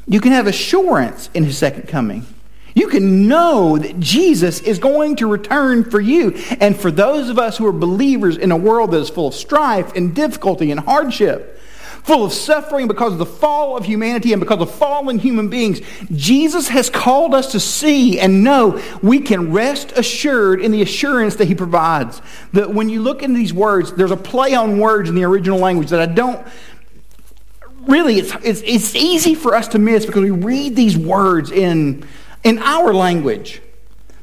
You 0.07 0.21
can 0.21 0.33
have 0.33 0.47
assurance 0.47 1.29
in 1.35 1.45
his 1.45 1.59
second 1.59 1.89
coming. 1.89 2.27
You 2.75 2.89
can 2.89 3.27
know 3.27 3.77
that 3.77 3.99
Jesus 3.99 4.61
is 4.61 4.79
going 4.79 5.17
to 5.17 5.27
return 5.27 5.91
for 5.91 6.01
you. 6.01 6.31
And 6.61 6.79
for 6.79 6.91
those 6.91 7.29
of 7.29 7.39
us 7.39 7.59
who 7.59 7.67
are 7.67 7.73
believers 7.73 8.37
in 8.37 8.53
a 8.53 8.57
world 8.57 8.93
that 8.93 9.01
is 9.01 9.11
full 9.11 9.29
of 9.29 9.35
strife 9.35 9.95
and 9.97 10.15
difficulty 10.15 10.71
and 10.71 10.79
hardship, 10.81 11.59
full 12.05 12.25
of 12.25 12.33
suffering 12.33 12.89
because 12.89 13.13
of 13.13 13.19
the 13.19 13.27
fall 13.27 13.77
of 13.77 13.85
humanity 13.85 14.33
and 14.33 14.41
because 14.41 14.61
of 14.61 14.71
fallen 14.71 15.19
human 15.19 15.49
beings, 15.49 15.81
Jesus 16.15 16.69
has 16.69 16.89
called 16.89 17.35
us 17.35 17.53
to 17.53 17.61
see 17.61 18.19
and 18.19 18.43
know 18.45 18.81
we 19.03 19.21
can 19.21 19.53
rest 19.53 19.93
assured 19.93 20.61
in 20.61 20.71
the 20.71 20.81
assurance 20.81 21.37
that 21.37 21.49
he 21.49 21.55
provides. 21.55 22.23
That 22.53 22.73
when 22.73 22.89
you 22.89 23.03
look 23.03 23.23
into 23.23 23.37
these 23.37 23.53
words, 23.53 23.93
there's 23.93 24.11
a 24.11 24.17
play 24.17 24.55
on 24.55 24.79
words 24.79 25.09
in 25.09 25.17
the 25.17 25.25
original 25.25 25.59
language 25.59 25.91
that 25.91 26.01
I 26.01 26.07
don't 26.07 26.47
really, 27.89 28.19
it's, 28.19 28.33
it's, 28.45 28.63
it's 28.65 28.95
easy 28.95 29.35
for 29.35 29.55
us 29.55 29.69
to 29.69 29.79
miss 29.79 30.07
because 30.07 30.23
we 30.23 30.31
read 30.31 30.77
these 30.77 30.97
words 30.97 31.51
in, 31.51 32.07
in 32.45 32.59
our 32.59 32.95
language. 32.95 33.61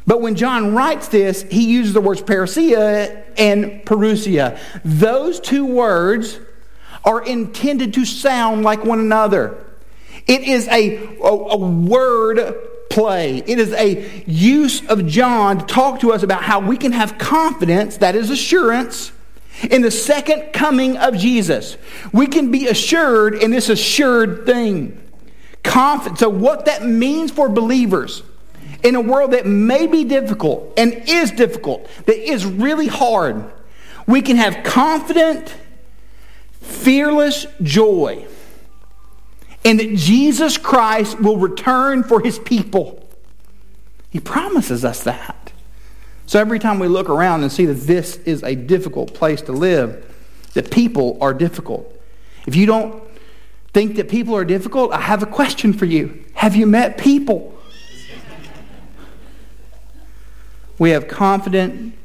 But 0.08 0.22
when 0.22 0.36
John 0.36 0.76
writes 0.76 1.08
this, 1.08 1.42
he 1.44 1.66
uses 1.66 1.94
the 1.94 2.02
words 2.02 2.22
parrhesia 2.22 3.24
and 3.38 3.84
parousia. 3.86 4.60
Those 4.84 5.40
two 5.40 5.66
words 5.66 6.40
are 7.04 7.24
intended 7.24 7.94
to 7.96 8.06
sound 8.06 8.64
like 8.64 8.84
one 8.84 9.00
another. 9.00 9.66
It 10.28 10.42
is 10.42 10.68
a, 10.68 11.18
a, 11.18 11.28
a, 11.28 11.58
word 11.58 12.56
play. 12.90 13.38
It 13.46 13.60
is 13.60 13.74
a 13.74 14.24
use 14.26 14.88
of 14.88 15.06
John 15.06 15.60
to 15.60 15.66
talk 15.66 16.00
to 16.00 16.14
us 16.14 16.24
about 16.24 16.44
how 16.44 16.60
we 16.60 16.78
can 16.78 16.92
have 16.94 17.18
confidence, 17.18 17.98
that 17.98 18.16
is 18.16 18.32
assurance, 18.32 19.12
in 19.64 19.82
the 19.82 19.92
second 19.92 20.52
coming 20.52 20.98
of 20.98 21.18
Jesus. 21.18 21.78
We 22.12 22.28
can 22.28 22.52
be 22.52 22.68
assured 22.68 23.36
in 23.36 23.52
this 23.52 23.70
assured 23.70 24.46
thing. 24.46 25.02
Confidence. 25.64 26.20
So, 26.20 26.30
what 26.30 26.66
that 26.66 26.86
means 26.86 27.32
for 27.32 27.50
believers 27.50 28.24
in 28.84 28.96
a 28.96 29.02
world 29.02 29.32
that 29.32 29.46
may 29.48 29.88
be 29.88 30.04
difficult 30.04 30.74
and 30.78 30.94
is 31.08 31.32
difficult, 31.32 31.88
that 32.06 32.18
is 32.18 32.46
really 32.46 32.88
hard, 32.88 33.52
we 34.08 34.22
can 34.22 34.38
have 34.38 34.64
confident, 34.64 35.56
fearless 36.62 37.48
joy 37.64 38.28
in 39.64 39.78
that 39.78 39.96
Jesus 39.96 40.58
Christ 40.58 41.20
will 41.20 41.38
return 41.38 42.04
for 42.04 42.22
his 42.22 42.38
people. 42.38 43.10
He 44.12 44.20
promises 44.20 44.86
us 44.86 45.04
that. 45.04 45.45
So 46.28 46.40
every 46.40 46.60
time 46.60 46.80
we 46.80 46.88
look 46.88 47.10
around 47.10 47.44
and 47.44 47.52
see 47.52 47.66
that 47.66 47.74
this 47.74 48.18
is 48.18 48.44
a 48.44 48.56
difficult 48.56 49.14
place 49.14 49.42
to 49.44 49.52
live, 49.52 50.04
that 50.54 50.72
people 50.72 51.18
are 51.22 51.34
difficult. 51.34 51.92
If 52.48 52.56
you 52.56 52.66
don't 52.66 53.04
think 53.74 53.98
that 53.98 54.10
people 54.10 54.36
are 54.36 54.46
difficult, 54.46 54.92
I 54.92 55.02
have 55.02 55.22
a 55.22 55.28
question 55.28 55.74
for 55.74 55.86
you. 55.86 56.24
Have 56.34 56.56
you 56.56 56.66
met 56.66 56.98
people? 56.98 57.52
We 60.78 60.92
have 60.92 61.08
confident, 61.08 61.98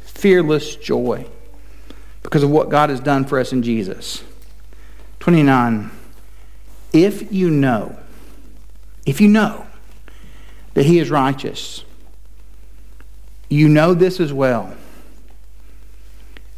fearless 0.00 0.76
joy 0.76 1.26
because 2.22 2.42
of 2.42 2.50
what 2.50 2.68
God 2.68 2.90
has 2.90 3.00
done 3.00 3.24
for 3.24 3.38
us 3.38 3.52
in 3.52 3.62
Jesus. 3.62 4.22
29. 5.20 5.90
If 6.92 7.32
you 7.32 7.50
know, 7.50 7.98
if 9.06 9.20
you 9.20 9.28
know 9.28 9.66
that 10.74 10.84
he 10.84 10.98
is 10.98 11.10
righteous, 11.10 11.84
you 13.52 13.68
know 13.68 13.92
this 13.92 14.18
as 14.18 14.32
well. 14.32 14.74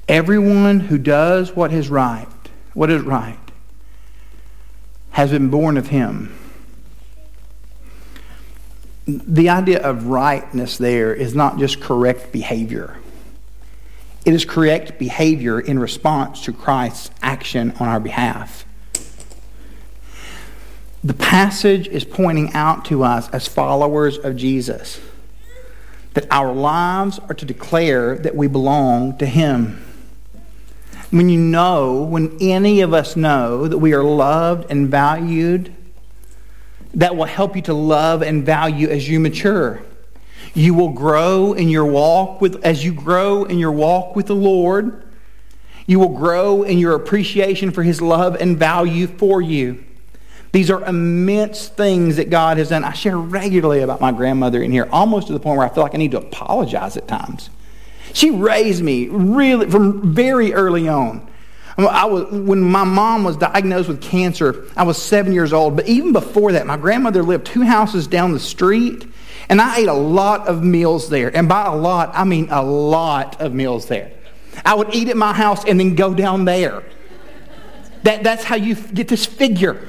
Everyone 0.06 0.80
who 0.80 0.96
does 0.96 1.54
what 1.56 1.72
is 1.72 1.88
right, 1.88 2.28
what 2.72 2.90
is 2.90 3.02
right, 3.02 3.38
has 5.10 5.30
been 5.30 5.48
born 5.48 5.76
of 5.76 5.88
him. 5.88 6.38
The 9.06 9.48
idea 9.48 9.82
of 9.82 10.06
rightness 10.06 10.78
there 10.78 11.12
is 11.12 11.34
not 11.34 11.58
just 11.58 11.80
correct 11.80 12.32
behavior. 12.32 12.96
It 14.24 14.32
is 14.32 14.44
correct 14.44 14.98
behavior 14.98 15.60
in 15.60 15.78
response 15.78 16.44
to 16.44 16.52
Christ's 16.52 17.10
action 17.20 17.72
on 17.80 17.88
our 17.88 18.00
behalf. 18.00 18.64
The 21.02 21.12
passage 21.12 21.88
is 21.88 22.04
pointing 22.04 22.52
out 22.54 22.86
to 22.86 23.02
us 23.02 23.28
as 23.30 23.46
followers 23.46 24.16
of 24.16 24.36
Jesus 24.36 25.00
that 26.14 26.26
our 26.30 26.52
lives 26.52 27.18
are 27.18 27.34
to 27.34 27.44
declare 27.44 28.16
that 28.18 28.34
we 28.34 28.46
belong 28.46 29.18
to 29.18 29.26
Him 29.26 29.84
when 31.14 31.28
you 31.28 31.38
know, 31.38 32.02
when 32.02 32.36
any 32.40 32.80
of 32.80 32.92
us 32.92 33.14
know 33.14 33.68
that 33.68 33.78
we 33.78 33.94
are 33.94 34.02
loved 34.02 34.68
and 34.68 34.88
valued, 34.88 35.72
that 36.94 37.14
will 37.14 37.24
help 37.24 37.54
you 37.54 37.62
to 37.62 37.72
love 37.72 38.20
and 38.20 38.44
value 38.44 38.88
as 38.88 39.08
you 39.08 39.20
mature. 39.20 39.80
You 40.54 40.74
will 40.74 40.90
grow 40.90 41.52
in 41.52 41.68
your 41.68 41.86
walk 41.86 42.40
with, 42.40 42.64
as 42.64 42.84
you 42.84 42.92
grow 42.92 43.44
in 43.44 43.60
your 43.60 43.70
walk 43.70 44.16
with 44.16 44.26
the 44.26 44.34
Lord, 44.34 45.04
you 45.86 46.00
will 46.00 46.16
grow 46.16 46.64
in 46.64 46.78
your 46.78 46.96
appreciation 46.96 47.70
for 47.70 47.84
His 47.84 48.02
love 48.02 48.36
and 48.40 48.58
value 48.58 49.06
for 49.06 49.40
you. 49.40 49.84
These 50.54 50.70
are 50.70 50.84
immense 50.84 51.66
things 51.66 52.14
that 52.14 52.30
God 52.30 52.58
has 52.58 52.68
done. 52.68 52.84
I 52.84 52.92
share 52.92 53.18
regularly 53.18 53.80
about 53.80 54.00
my 54.00 54.12
grandmother 54.12 54.62
in 54.62 54.70
here, 54.70 54.88
almost 54.92 55.26
to 55.26 55.32
the 55.32 55.40
point 55.40 55.58
where 55.58 55.66
I 55.66 55.68
feel 55.68 55.82
like 55.82 55.96
I 55.96 55.98
need 55.98 56.12
to 56.12 56.18
apologize 56.18 56.96
at 56.96 57.08
times. 57.08 57.50
She 58.12 58.30
raised 58.30 58.80
me 58.80 59.08
really 59.08 59.68
from 59.68 60.14
very 60.14 60.54
early 60.54 60.86
on. 60.86 61.28
Um, 61.76 61.88
I 61.88 62.04
was, 62.04 62.30
when 62.30 62.60
my 62.60 62.84
mom 62.84 63.24
was 63.24 63.36
diagnosed 63.36 63.88
with 63.88 64.00
cancer, 64.00 64.66
I 64.76 64.84
was 64.84 64.96
seven 64.96 65.32
years 65.32 65.52
old. 65.52 65.74
But 65.74 65.88
even 65.88 66.12
before 66.12 66.52
that, 66.52 66.68
my 66.68 66.76
grandmother 66.76 67.24
lived 67.24 67.46
two 67.46 67.62
houses 67.62 68.06
down 68.06 68.32
the 68.32 68.38
street, 68.38 69.08
and 69.48 69.60
I 69.60 69.78
ate 69.78 69.88
a 69.88 69.92
lot 69.92 70.46
of 70.46 70.62
meals 70.62 71.08
there. 71.10 71.36
And 71.36 71.48
by 71.48 71.66
a 71.66 71.74
lot, 71.74 72.12
I 72.14 72.22
mean 72.22 72.46
a 72.52 72.62
lot 72.62 73.40
of 73.40 73.52
meals 73.52 73.86
there. 73.86 74.12
I 74.64 74.74
would 74.74 74.94
eat 74.94 75.08
at 75.08 75.16
my 75.16 75.32
house 75.32 75.64
and 75.64 75.80
then 75.80 75.96
go 75.96 76.14
down 76.14 76.44
there. 76.44 76.84
That, 78.04 78.22
that's 78.22 78.44
how 78.44 78.54
you 78.54 78.76
get 78.76 79.08
this 79.08 79.26
figure. 79.26 79.88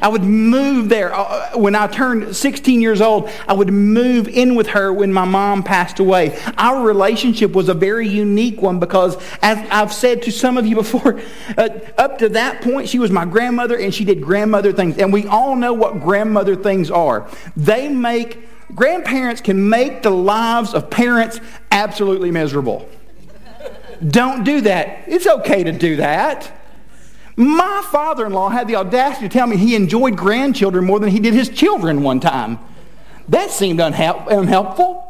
I 0.00 0.08
would 0.08 0.22
move 0.22 0.88
there. 0.88 1.14
Uh, 1.14 1.56
when 1.56 1.74
I 1.74 1.86
turned 1.86 2.34
16 2.36 2.80
years 2.80 3.00
old, 3.00 3.30
I 3.46 3.52
would 3.52 3.72
move 3.72 4.28
in 4.28 4.54
with 4.54 4.68
her 4.68 4.92
when 4.92 5.12
my 5.12 5.24
mom 5.24 5.62
passed 5.62 5.98
away. 5.98 6.38
Our 6.56 6.84
relationship 6.84 7.52
was 7.52 7.68
a 7.68 7.74
very 7.74 8.08
unique 8.08 8.60
one 8.62 8.78
because, 8.78 9.16
as 9.42 9.58
I've 9.70 9.92
said 9.92 10.22
to 10.22 10.32
some 10.32 10.56
of 10.58 10.66
you 10.66 10.74
before, 10.76 11.20
uh, 11.56 11.68
up 11.96 12.18
to 12.18 12.28
that 12.30 12.62
point, 12.62 12.88
she 12.88 12.98
was 12.98 13.10
my 13.10 13.24
grandmother 13.24 13.76
and 13.76 13.94
she 13.94 14.04
did 14.04 14.22
grandmother 14.22 14.72
things. 14.72 14.98
And 14.98 15.12
we 15.12 15.26
all 15.26 15.56
know 15.56 15.72
what 15.72 16.00
grandmother 16.00 16.56
things 16.56 16.90
are. 16.90 17.28
They 17.56 17.88
make, 17.88 18.48
grandparents 18.74 19.40
can 19.40 19.68
make 19.68 20.02
the 20.02 20.10
lives 20.10 20.74
of 20.74 20.90
parents 20.90 21.40
absolutely 21.70 22.30
miserable. 22.30 22.88
Don't 24.06 24.44
do 24.44 24.60
that. 24.62 25.04
It's 25.08 25.26
okay 25.26 25.64
to 25.64 25.72
do 25.72 25.96
that. 25.96 26.52
My 27.38 27.86
father 27.92 28.26
in 28.26 28.32
law 28.32 28.48
had 28.48 28.66
the 28.66 28.74
audacity 28.74 29.28
to 29.28 29.32
tell 29.32 29.46
me 29.46 29.56
he 29.56 29.76
enjoyed 29.76 30.16
grandchildren 30.16 30.84
more 30.84 30.98
than 30.98 31.10
he 31.10 31.20
did 31.20 31.34
his 31.34 31.48
children 31.48 32.02
one 32.02 32.18
time. 32.18 32.58
That 33.28 33.52
seemed 33.52 33.78
unhelp- 33.78 34.26
unhelpful. 34.26 35.04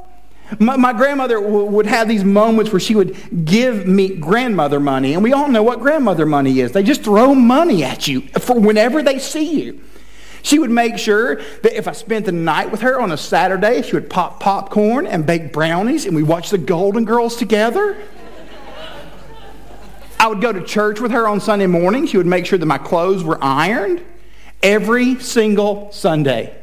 My, 0.58 0.76
my 0.76 0.92
grandmother 0.92 1.40
w- 1.40 1.64
would 1.64 1.86
have 1.86 2.06
these 2.06 2.24
moments 2.24 2.70
where 2.70 2.80
she 2.80 2.94
would 2.94 3.46
give 3.46 3.86
me 3.86 4.14
grandmother 4.14 4.78
money, 4.78 5.14
and 5.14 5.22
we 5.22 5.32
all 5.32 5.48
know 5.48 5.62
what 5.62 5.80
grandmother 5.80 6.26
money 6.26 6.60
is. 6.60 6.72
They 6.72 6.82
just 6.82 7.02
throw 7.02 7.34
money 7.34 7.82
at 7.82 8.06
you 8.06 8.20
for 8.40 8.60
whenever 8.60 9.02
they 9.02 9.18
see 9.18 9.62
you. 9.62 9.80
She 10.42 10.58
would 10.58 10.70
make 10.70 10.98
sure 10.98 11.36
that 11.36 11.78
if 11.78 11.88
I 11.88 11.92
spent 11.92 12.26
the 12.26 12.32
night 12.32 12.70
with 12.70 12.82
her 12.82 13.00
on 13.00 13.10
a 13.10 13.16
Saturday, 13.16 13.80
she 13.80 13.94
would 13.94 14.10
pop 14.10 14.38
popcorn 14.38 15.06
and 15.06 15.24
bake 15.24 15.50
brownies, 15.50 16.04
and 16.04 16.14
we 16.14 16.22
watch 16.22 16.50
the 16.50 16.58
Golden 16.58 17.06
Girls 17.06 17.36
together. 17.36 17.96
I 20.20 20.26
would 20.26 20.40
go 20.40 20.52
to 20.52 20.62
church 20.62 21.00
with 21.00 21.12
her 21.12 21.28
on 21.28 21.40
Sunday 21.40 21.66
morning. 21.66 22.06
She 22.06 22.16
would 22.16 22.26
make 22.26 22.44
sure 22.44 22.58
that 22.58 22.66
my 22.66 22.78
clothes 22.78 23.22
were 23.22 23.38
ironed 23.40 24.02
every 24.62 25.20
single 25.20 25.92
Sunday. 25.92 26.56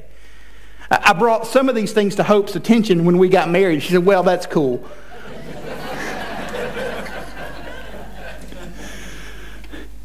I 0.92 1.14
brought 1.14 1.48
some 1.48 1.70
of 1.70 1.76
these 1.76 1.94
things 1.94 2.16
to 2.16 2.24
Hope's 2.24 2.56
attention 2.56 3.06
when 3.06 3.18
we 3.18 3.30
got 3.30 3.50
married. 3.50 3.82
She 3.82 3.94
said, 3.94 4.06
Well, 4.06 4.24
that's 4.24 4.46
cool. 4.46 4.86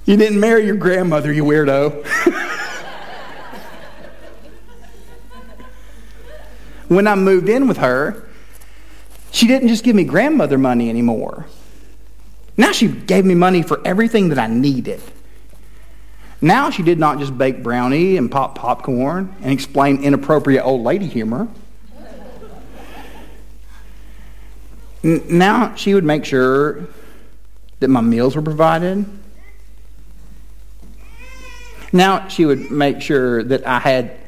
you 0.06 0.16
didn't 0.16 0.38
marry 0.40 0.64
your 0.64 0.76
grandmother, 0.76 1.32
you 1.32 1.44
weirdo. 1.44 2.06
when 6.88 7.06
I 7.06 7.14
moved 7.14 7.48
in 7.48 7.68
with 7.68 7.76
her, 7.78 8.28
she 9.32 9.46
didn't 9.46 9.68
just 9.68 9.84
give 9.84 9.94
me 9.94 10.04
grandmother 10.04 10.56
money 10.56 10.88
anymore. 10.88 11.46
Now 12.60 12.72
she 12.72 12.88
gave 12.88 13.24
me 13.24 13.34
money 13.34 13.62
for 13.62 13.80
everything 13.86 14.28
that 14.28 14.38
I 14.38 14.46
needed. 14.46 15.00
Now 16.42 16.68
she 16.68 16.82
did 16.82 16.98
not 16.98 17.18
just 17.18 17.38
bake 17.38 17.62
brownie 17.62 18.18
and 18.18 18.30
pop 18.30 18.54
popcorn 18.54 19.34
and 19.40 19.50
explain 19.50 20.04
inappropriate 20.04 20.62
old 20.62 20.82
lady 20.82 21.06
humor. 21.06 21.48
Now 25.02 25.74
she 25.74 25.94
would 25.94 26.04
make 26.04 26.26
sure 26.26 26.86
that 27.78 27.88
my 27.88 28.02
meals 28.02 28.36
were 28.36 28.42
provided. 28.42 29.06
Now 31.94 32.28
she 32.28 32.44
would 32.44 32.70
make 32.70 33.00
sure 33.00 33.42
that 33.42 33.66
I 33.66 33.78
had 33.78 34.18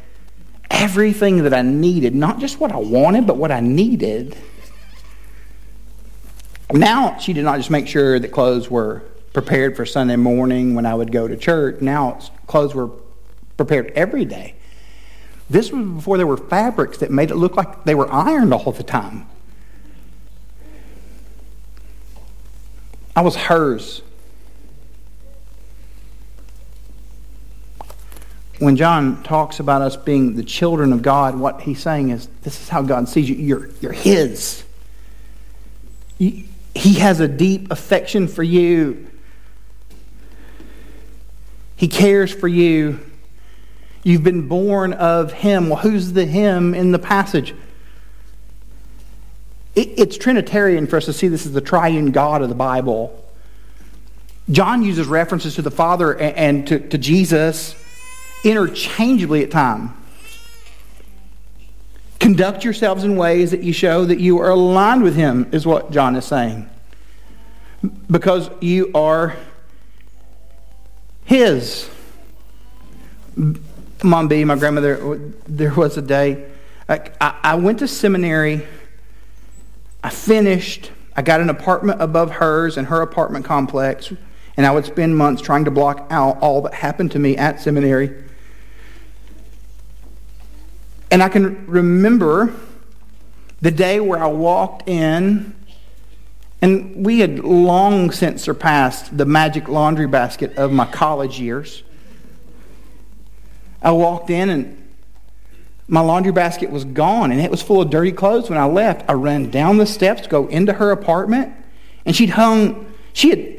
everything 0.70 1.42
that 1.42 1.52
I 1.52 1.60
needed, 1.60 2.14
not 2.14 2.38
just 2.38 2.58
what 2.58 2.72
I 2.72 2.78
wanted, 2.78 3.26
but 3.26 3.36
what 3.36 3.52
I 3.52 3.60
needed. 3.60 4.34
Now 6.72 7.18
she 7.18 7.32
did 7.32 7.44
not 7.44 7.58
just 7.58 7.70
make 7.70 7.86
sure 7.86 8.18
that 8.18 8.28
clothes 8.28 8.70
were 8.70 9.02
prepared 9.32 9.76
for 9.76 9.86
Sunday 9.86 10.16
morning 10.16 10.74
when 10.74 10.86
I 10.86 10.94
would 10.94 11.12
go 11.12 11.28
to 11.28 11.36
church. 11.36 11.80
Now 11.80 12.18
clothes 12.46 12.74
were 12.74 12.90
prepared 13.56 13.92
every 13.94 14.24
day. 14.24 14.54
This 15.50 15.70
was 15.70 15.86
before 15.86 16.16
there 16.16 16.26
were 16.26 16.36
fabrics 16.36 16.98
that 16.98 17.10
made 17.10 17.30
it 17.30 17.36
look 17.36 17.56
like 17.56 17.84
they 17.84 17.94
were 17.94 18.10
ironed 18.10 18.54
all 18.54 18.72
the 18.72 18.82
time. 18.82 19.26
I 23.14 23.20
was 23.20 23.36
hers. 23.36 24.00
When 28.58 28.76
John 28.76 29.22
talks 29.24 29.60
about 29.60 29.82
us 29.82 29.96
being 29.96 30.36
the 30.36 30.44
children 30.44 30.92
of 30.92 31.02
God, 31.02 31.38
what 31.38 31.62
he's 31.62 31.82
saying 31.82 32.10
is 32.10 32.28
this 32.42 32.60
is 32.62 32.68
how 32.68 32.80
God 32.80 33.08
sees 33.08 33.28
you. 33.28 33.34
You're, 33.36 33.68
you're 33.80 33.92
his. 33.92 34.64
You, 36.16 36.44
he 36.74 36.94
has 36.94 37.20
a 37.20 37.28
deep 37.28 37.70
affection 37.70 38.28
for 38.28 38.42
you. 38.42 39.06
He 41.76 41.88
cares 41.88 42.32
for 42.32 42.48
you. 42.48 43.00
You've 44.04 44.22
been 44.22 44.48
born 44.48 44.92
of 44.92 45.32
Him. 45.32 45.68
Well, 45.68 45.78
who's 45.78 46.12
the 46.12 46.24
Him 46.24 46.74
in 46.74 46.92
the 46.92 46.98
passage? 46.98 47.54
it's 49.74 50.18
Trinitarian 50.18 50.86
for 50.86 50.98
us 50.98 51.06
to 51.06 51.14
see 51.14 51.28
this 51.28 51.46
as 51.46 51.52
the 51.52 51.62
triune 51.62 52.10
God 52.10 52.42
of 52.42 52.50
the 52.50 52.54
Bible. 52.54 53.18
John 54.50 54.82
uses 54.82 55.06
references 55.06 55.54
to 55.54 55.62
the 55.62 55.70
Father 55.70 56.14
and, 56.14 56.66
to, 56.66 56.78
to 56.90 56.98
Jesus 56.98 57.74
interchangeably 58.44 59.42
at 59.42 59.50
times. 59.50 59.92
Conduct 62.22 62.62
yourselves 62.62 63.02
in 63.02 63.16
ways 63.16 63.50
that 63.50 63.64
you 63.64 63.72
show 63.72 64.04
that 64.04 64.20
you 64.20 64.38
are 64.38 64.50
aligned 64.50 65.02
with 65.02 65.16
Him, 65.16 65.48
is 65.50 65.66
what 65.66 65.90
John 65.90 66.14
is 66.14 66.24
saying. 66.24 66.70
Because 68.08 68.48
you 68.60 68.92
are 68.94 69.36
His. 71.24 71.90
Mom 74.04 74.28
B, 74.28 74.44
my 74.44 74.54
grandmother, 74.54 75.18
there 75.48 75.74
was 75.74 75.96
a 75.96 76.02
day. 76.02 76.48
I, 76.88 77.10
I 77.20 77.54
went 77.56 77.80
to 77.80 77.88
seminary. 77.88 78.68
I 80.04 80.10
finished. 80.10 80.92
I 81.16 81.22
got 81.22 81.40
an 81.40 81.50
apartment 81.50 82.00
above 82.00 82.30
hers 82.30 82.76
in 82.76 82.84
her 82.84 83.02
apartment 83.02 83.44
complex. 83.44 84.12
And 84.56 84.64
I 84.64 84.70
would 84.70 84.84
spend 84.84 85.18
months 85.18 85.42
trying 85.42 85.64
to 85.64 85.72
block 85.72 86.06
out 86.10 86.38
all 86.40 86.62
that 86.62 86.74
happened 86.74 87.10
to 87.12 87.18
me 87.18 87.36
at 87.36 87.60
seminary. 87.60 88.14
And 91.12 91.22
I 91.22 91.28
can 91.28 91.66
remember 91.66 92.54
the 93.60 93.70
day 93.70 94.00
where 94.00 94.18
I 94.18 94.28
walked 94.28 94.88
in, 94.88 95.54
and 96.62 97.04
we 97.04 97.20
had 97.20 97.40
long 97.40 98.10
since 98.10 98.42
surpassed 98.42 99.16
the 99.18 99.26
magic 99.26 99.68
laundry 99.68 100.06
basket 100.06 100.56
of 100.56 100.72
my 100.72 100.86
college 100.86 101.38
years. 101.38 101.82
I 103.82 103.90
walked 103.90 104.30
in 104.30 104.48
and 104.48 104.90
my 105.86 106.00
laundry 106.00 106.32
basket 106.32 106.70
was 106.70 106.84
gone 106.84 107.30
and 107.30 107.40
it 107.40 107.50
was 107.50 107.60
full 107.60 107.82
of 107.82 107.90
dirty 107.90 108.12
clothes 108.12 108.48
when 108.48 108.58
I 108.58 108.64
left. 108.64 109.04
I 109.10 109.12
ran 109.12 109.50
down 109.50 109.76
the 109.76 109.86
steps 109.86 110.22
to 110.22 110.28
go 110.28 110.46
into 110.46 110.72
her 110.72 110.92
apartment 110.92 111.52
and 112.06 112.16
she'd 112.16 112.30
hung, 112.30 112.90
she 113.12 113.30
had, 113.30 113.58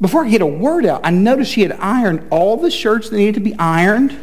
before 0.00 0.22
I 0.22 0.24
could 0.24 0.32
get 0.32 0.42
a 0.42 0.46
word 0.46 0.84
out, 0.84 1.02
I 1.04 1.10
noticed 1.10 1.52
she 1.52 1.62
had 1.62 1.72
ironed 1.72 2.26
all 2.30 2.56
the 2.56 2.70
shirts 2.70 3.10
that 3.10 3.16
needed 3.16 3.34
to 3.34 3.40
be 3.40 3.54
ironed. 3.56 4.18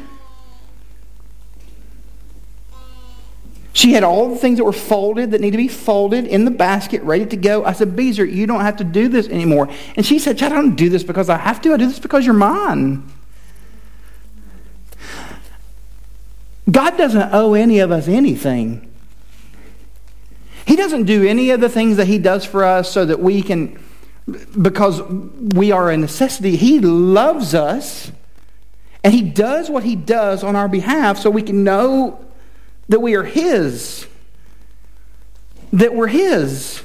She 3.86 3.94
had 3.94 4.04
all 4.04 4.30
the 4.30 4.36
things 4.36 4.58
that 4.58 4.64
were 4.64 4.74
folded 4.74 5.30
that 5.30 5.42
need 5.42 5.52
to 5.52 5.58
be 5.58 5.68
folded 5.68 6.26
in 6.26 6.44
the 6.44 6.50
basket, 6.50 7.04
ready 7.04 7.28
to 7.28 7.38
go. 7.38 7.64
I 7.64 7.74
said, 7.74 7.96
Beezer, 7.96 8.26
you 8.26 8.48
don't 8.48 8.62
have 8.62 8.78
to 8.78 8.84
do 8.84 9.08
this 9.08 9.28
anymore. 9.28 9.70
And 9.96 10.04
she 10.04 10.18
said, 10.18 10.42
I 10.42 10.50
don't 10.50 10.76
do 10.76 10.90
this 10.90 11.04
because 11.04 11.30
I 11.30 11.38
have 11.38 11.62
to. 11.62 11.72
I 11.72 11.78
do 11.78 11.86
this 11.86 12.00
because 12.00 12.26
you're 12.26 12.34
mine. 12.34 13.08
God 16.72 16.98
doesn't 16.98 17.32
owe 17.32 17.54
any 17.54 17.78
of 17.78 17.92
us 17.92 18.08
anything. 18.08 18.92
He 20.66 20.76
doesn't 20.76 21.04
do 21.04 21.24
any 21.24 21.52
of 21.52 21.62
the 21.62 21.70
things 21.70 21.98
that 21.98 22.08
He 22.08 22.18
does 22.18 22.44
for 22.44 22.64
us 22.64 22.92
so 22.92 23.06
that 23.06 23.20
we 23.20 23.44
can, 23.44 23.80
because 24.60 25.04
we 25.04 25.72
are 25.72 25.92
a 25.92 25.98
necessity. 25.98 26.56
He 26.56 26.80
loves 26.80 27.54
us, 27.54 28.12
and 29.04 29.14
He 29.14 29.22
does 29.22 29.70
what 29.70 29.84
He 29.84 29.96
does 29.96 30.44
on 30.44 30.56
our 30.56 30.68
behalf 30.68 31.20
so 31.20 31.30
we 31.30 31.44
can 31.44 31.64
know 31.64 32.25
that 32.90 33.00
we 33.00 33.16
are 33.16 33.24
His, 33.24 34.08
that 35.74 35.94
we're 35.94 36.08
His. 36.08 36.84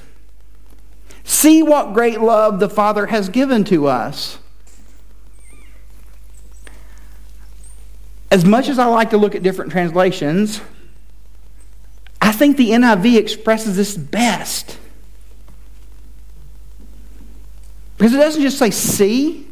See 1.24 1.62
what 1.62 1.94
great 1.94 2.20
love 2.20 2.58
the 2.58 2.68
Father 2.68 3.06
has 3.06 3.28
given 3.28 3.64
to 3.64 3.86
us. 3.86 4.38
as 8.30 8.44
much 8.44 8.68
as 8.68 8.78
I 8.78 8.86
like 8.86 9.10
to 9.10 9.18
look 9.18 9.34
at 9.34 9.42
different 9.42 9.72
translations, 9.72 10.60
I 12.22 12.32
think 12.32 12.56
the 12.56 12.70
NIV 12.70 13.16
expresses 13.16 13.76
this 13.76 13.96
best. 13.96 14.78
Because 17.96 18.14
it 18.14 18.18
doesn't 18.18 18.42
just 18.42 18.58
say 18.58 18.70
see, 18.70 19.46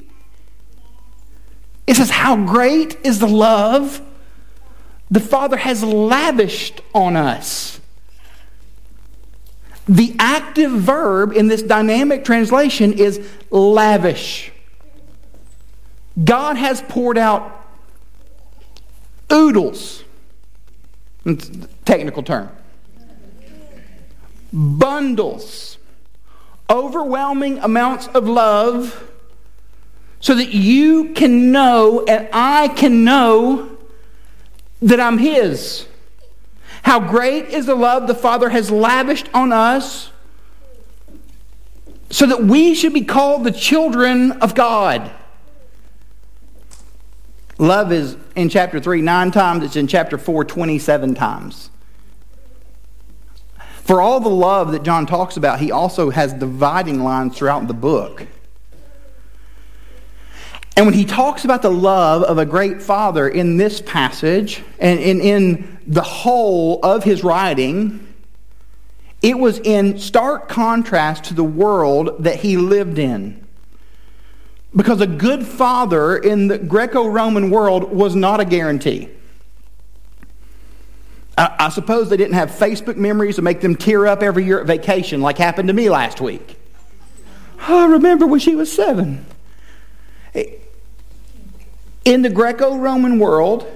it 1.87 1.97
says, 1.97 2.11
How 2.11 2.37
great 2.37 2.97
is 3.05 3.19
the 3.19 3.27
love 3.27 4.01
the 5.11 5.21
Father 5.21 5.57
has 5.57 5.83
lavished 5.83 6.81
on 6.95 7.17
us. 7.17 7.81
The 9.87 10.15
active 10.19 10.71
verb 10.71 11.33
in 11.33 11.49
this 11.49 11.63
dynamic 11.63 12.25
translation 12.25 12.93
is 12.93 13.27
lavish. 13.51 14.53
God 16.23 16.57
has 16.57 16.83
poured 16.83 17.17
out 17.17 17.67
oodles. 19.33 20.05
Technical 21.87 22.23
term. 22.23 22.51
Bundles. 24.53 25.79
Overwhelming 26.69 27.59
amounts 27.61 28.09
of 28.09 28.29
love 28.29 29.09
so 30.21 30.35
that 30.35 30.51
you 30.51 31.15
can 31.15 31.51
know 31.51 32.05
and 32.07 32.29
I 32.33 32.69
can 32.69 33.05
know 33.05 33.78
that 34.83 35.01
I'm 35.01 35.19
His. 35.19 35.87
How 36.83 37.01
great 37.01 37.47
is 37.47 37.67
the 37.67 37.75
love 37.75 38.07
the 38.07 38.15
Father 38.15 38.49
has 38.51 38.71
lavished 38.71 39.29
on 39.35 39.53
us 39.53 40.11
so 42.11 42.27
that 42.27 42.43
we 42.45 42.75
should 42.75 42.95
be 42.95 43.05
called 43.05 43.45
the 43.45 43.51
children 43.51 44.33
of 44.33 44.55
God. 44.55 45.11
Love 47.59 47.93
is 47.93 48.17
in 48.37 48.49
chapter 48.49 48.81
3 48.81 49.03
nine 49.03 49.31
times, 49.31 49.65
it's 49.65 49.77
in 49.77 49.89
chapter 49.89 50.17
4 50.17 50.45
27 50.45 51.15
times. 51.15 51.71
For 53.83 54.01
all 54.01 54.21
the 54.21 54.29
love 54.29 54.73
that 54.73 54.83
John 54.83 55.07
talks 55.07 55.37
about, 55.37 55.61
he 55.61 55.73
also 55.73 56.11
has 56.11 56.33
dividing 56.35 57.03
lines 57.03 57.37
throughout 57.37 57.67
the 57.67 57.75
book. 57.75 58.27
And 60.79 60.87
when 60.87 60.95
he 60.95 61.05
talks 61.05 61.45
about 61.45 61.63
the 61.63 61.73
love 61.73 62.23
of 62.23 62.39
a 62.39 62.47
great 62.47 62.81
father 62.81 63.29
in 63.29 63.57
this 63.57 63.81
passage 63.81 64.63
and 64.79 65.01
in, 65.01 65.77
the 65.89 66.03
whole 66.03 66.79
of 66.85 67.03
his 67.03 67.25
writing, 67.25 68.15
it 69.21 69.37
was 69.37 69.59
in 69.59 69.99
stark 69.99 70.49
contrast 70.49 71.25
to 71.25 71.35
the 71.35 71.43
world 71.43 72.23
that 72.23 72.37
he 72.37 72.57
lived 72.57 73.01
in. 73.01 73.45
Because 74.77 75.01
a 75.01 75.07
good 75.09 75.45
father 75.45 76.17
in 76.17 76.47
the 76.47 76.59
Greco 76.59 77.09
Roman 77.09 77.51
world 77.51 77.91
was 77.91 78.15
not 78.15 78.39
a 78.39 78.45
guarantee. 78.45 79.09
I, 81.37 81.57
I, 81.59 81.69
suppose 81.71 82.09
they 82.09 82.17
didn't 82.17 82.35
have 82.35 82.53
Facebook 82.53 82.97
memories 82.97 83.35
to 83.35 83.43
make 83.43 83.63
them 83.63 83.75
tear 83.75 84.07
up 84.07 84.23
every 84.23 84.45
year 84.45 84.61
at 84.61 84.67
vacation, 84.69 85.23
like 85.23 85.39
happened 85.39 85.67
to 85.71 85.75
me 85.75 85.91
last 85.91 86.21
week. 86.21 86.57
I 87.59 87.87
remember 87.87 88.29
when 88.29 88.39
she 88.39 88.55
was 88.55 88.71
seven. 88.71 89.27
In 92.09 92.23
the 92.23 92.31
Greco 92.31 92.79
Roman 92.79 93.19
world, 93.19 93.71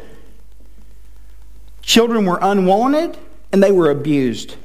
children 1.83 2.25
were 2.25 2.39
unwanted 2.41 3.19
and 3.53 3.63
they 3.63 3.71
were 3.71 3.91
abused. 3.91 4.57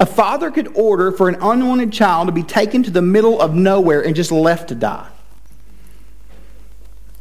A 0.00 0.04
father 0.04 0.50
could 0.50 0.66
order 0.74 1.12
for 1.12 1.28
an 1.28 1.36
unwanted 1.40 1.92
child 1.92 2.26
to 2.26 2.32
be 2.32 2.42
taken 2.42 2.82
to 2.82 2.90
the 2.90 3.00
middle 3.00 3.40
of 3.40 3.54
nowhere 3.54 4.04
and 4.04 4.16
just 4.16 4.32
left 4.32 4.70
to 4.70 4.74
die. 4.74 5.06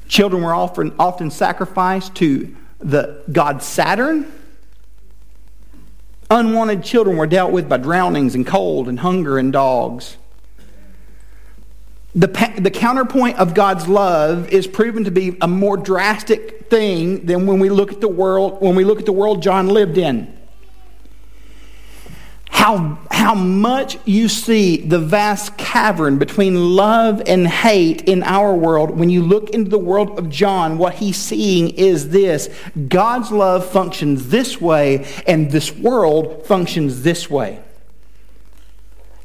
Children 0.07 0.41
were 0.41 0.55
often, 0.55 0.91
often 0.97 1.29
sacrificed 1.29 2.15
to 2.15 2.55
the 2.79 3.21
god 3.31 3.61
Saturn. 3.61 4.25
Unwanted 6.31 6.83
children 6.83 7.17
were 7.17 7.27
dealt 7.27 7.51
with 7.51 7.69
by 7.69 7.77
drownings 7.77 8.33
and 8.33 8.47
cold 8.47 8.89
and 8.89 9.01
hunger 9.01 9.37
and 9.37 9.53
dogs. 9.53 10.17
The, 12.17 12.27
the 12.59 12.71
counterpoint 12.71 13.37
of 13.37 13.53
God's 13.53 13.87
love 13.87 14.49
is 14.49 14.65
proven 14.65 15.03
to 15.03 15.11
be 15.11 15.37
a 15.39 15.47
more 15.47 15.77
drastic 15.77 16.67
thing 16.69 17.25
than 17.25 17.45
when 17.45 17.59
we 17.59 17.69
look 17.69 17.93
at 17.93 18.01
the 18.01 18.07
world 18.09 18.59
when 18.59 18.75
we 18.75 18.83
look 18.83 18.99
at 18.99 19.05
the 19.05 19.13
world 19.13 19.41
John 19.41 19.69
lived 19.69 19.97
in 19.97 20.37
how, 22.57 22.97
how 23.11 23.35
much 23.35 23.97
you 24.05 24.27
see 24.27 24.77
the 24.77 24.97
vast 24.97 25.57
cavern 25.57 26.17
between 26.17 26.75
love 26.75 27.21
and 27.27 27.47
hate 27.47 28.01
in 28.09 28.23
our 28.23 28.53
world. 28.55 28.89
When 28.89 29.09
you 29.09 29.21
look 29.21 29.51
into 29.51 29.69
the 29.69 29.77
world 29.77 30.17
of 30.17 30.29
John, 30.29 30.77
what 30.77 30.95
he's 30.95 31.17
seeing 31.17 31.69
is 31.69 32.09
this 32.09 32.49
God's 32.87 33.31
love 33.31 33.69
functions 33.69 34.29
this 34.29 34.59
way, 34.59 35.05
and 35.27 35.51
this 35.51 35.71
world 35.71 36.47
functions 36.47 37.03
this 37.03 37.29
way. 37.29 37.61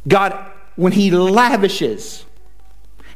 God, 0.07 0.35
when 0.77 0.93
he 0.93 1.11
lavishes, 1.11 2.25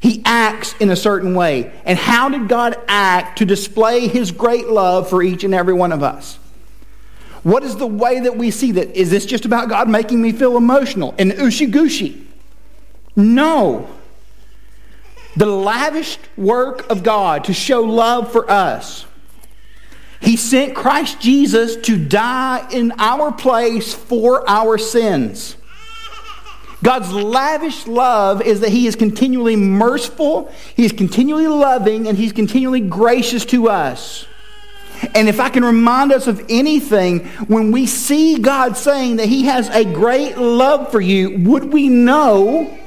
he 0.01 0.23
acts 0.25 0.75
in 0.81 0.91
a 0.91 0.97
certain 0.97 1.35
way. 1.35 1.73
And 1.85 1.99
how 1.99 2.29
did 2.29 2.49
God 2.49 2.77
act 2.89 3.39
to 3.39 3.45
display 3.45 4.09
his 4.09 4.31
great 4.31 4.69
love 4.69 5.09
for 5.09 5.23
each 5.23 5.45
and 5.45 5.55
every 5.55 5.75
one 5.75 5.93
of 5.93 6.03
us? 6.03 6.39
What 7.43 7.63
is 7.63 7.77
the 7.77 7.87
way 7.87 8.21
that 8.21 8.37
we 8.37 8.51
see 8.51 8.73
that? 8.73 8.97
Is 8.99 9.11
this 9.11 9.25
just 9.25 9.45
about 9.45 9.69
God 9.69 9.89
making 9.89 10.21
me 10.21 10.33
feel 10.33 10.57
emotional 10.57 11.15
and 11.19 11.33
ushy 11.33 11.67
gushy? 11.67 12.27
No. 13.15 13.89
The 15.37 15.47
lavish 15.47 16.19
work 16.37 16.91
of 16.91 17.03
God 17.03 17.45
to 17.45 17.55
show 17.55 17.83
love 17.83 18.33
for 18.33 18.51
us. 18.51 19.07
He 20.21 20.37
sent 20.37 20.75
Christ 20.75 21.21
Jesus 21.21 21.77
to 21.87 22.03
die 22.03 22.67
in 22.71 22.93
our 22.99 23.31
place 23.33 23.95
for 23.95 24.49
our 24.49 24.79
sins. 24.79 25.56
God's 26.87 27.13
lavish 27.13 27.89
love 27.89 28.41
is 28.41 28.61
that 28.61 28.71
He 28.71 28.87
is 28.87 28.95
continually 28.95 29.57
merciful, 29.57 30.53
He 30.77 30.85
is 30.85 30.93
continually 30.93 31.49
loving, 31.49 32.07
and 32.07 32.17
He's 32.17 32.33
continually 32.33 32.79
gracious 32.79 33.45
to 33.47 33.69
us. 33.69 34.25
And 35.13 35.29
if 35.29 35.41
I 35.41 35.49
can 35.49 35.65
remind 35.65 36.13
us 36.13 36.29
of 36.29 36.47
anything, 36.49 37.27
when 37.49 37.73
we 37.73 37.87
see 37.87 38.39
God 38.39 38.77
saying 38.77 39.17
that 39.17 39.27
He 39.27 39.47
has 39.47 39.69
a 39.71 39.85
great 39.85 40.39
love 40.39 40.93
for 40.93 41.01
you, 41.01 41.41
would 41.41 41.73
we 41.73 41.89
know 41.89 42.79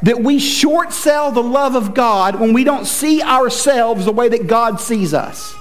that 0.00 0.22
we 0.22 0.38
short 0.38 0.94
sell 0.94 1.30
the 1.32 1.42
love 1.42 1.74
of 1.74 1.92
God 1.92 2.40
when 2.40 2.54
we 2.54 2.64
don't 2.64 2.86
see 2.86 3.20
ourselves 3.20 4.06
the 4.06 4.12
way 4.12 4.30
that 4.30 4.46
God 4.46 4.80
sees 4.80 5.12
us? 5.12 5.54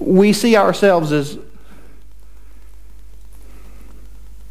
We 0.00 0.32
see 0.32 0.56
ourselves 0.56 1.12
as 1.12 1.38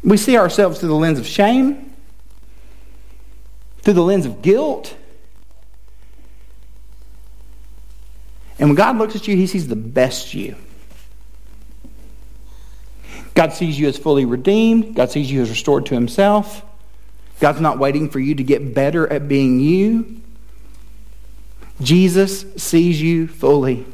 we 0.04 0.16
see 0.16 0.36
ourselves 0.36 0.78
through 0.78 0.90
the 0.90 0.94
lens 0.94 1.18
of 1.18 1.26
shame, 1.26 1.94
through 3.78 3.94
the 3.94 4.02
lens 4.02 4.26
of 4.26 4.42
guilt 4.42 4.94
And 8.58 8.68
when 8.68 8.76
God 8.76 8.98
looks 8.98 9.16
at 9.16 9.26
you, 9.26 9.36
he 9.36 9.46
sees 9.46 9.68
the 9.68 9.76
best 9.76 10.34
you. 10.34 10.56
God 13.34 13.52
sees 13.52 13.78
you 13.78 13.88
as 13.88 13.98
fully 13.98 14.24
redeemed. 14.24 14.94
God 14.94 15.10
sees 15.10 15.30
you 15.30 15.42
as 15.42 15.50
restored 15.50 15.86
to 15.86 15.94
himself. 15.94 16.62
God's 17.40 17.60
not 17.60 17.78
waiting 17.78 18.08
for 18.08 18.20
you 18.20 18.36
to 18.36 18.44
get 18.44 18.74
better 18.74 19.12
at 19.12 19.26
being 19.26 19.58
you. 19.58 20.20
Jesus 21.80 22.46
sees 22.56 23.02
you 23.02 23.26
fully. 23.26 23.84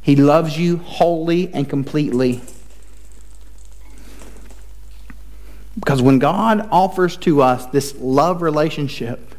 He 0.00 0.14
loves 0.14 0.56
you 0.56 0.76
wholly 0.78 1.52
and 1.52 1.68
completely. 1.68 2.40
Because 5.78 6.02
when 6.02 6.18
God 6.18 6.68
offers 6.70 7.16
to 7.18 7.42
us 7.42 7.66
this 7.66 7.94
love 7.98 8.42
relationship, 8.42 9.34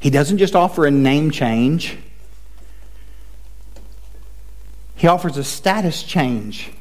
He 0.00 0.10
doesn't 0.10 0.38
just 0.38 0.56
offer 0.56 0.86
a 0.86 0.90
name 0.90 1.30
change, 1.30 1.98
He 4.96 5.06
offers 5.06 5.36
a 5.36 5.44
status 5.44 6.02
change. 6.02 6.72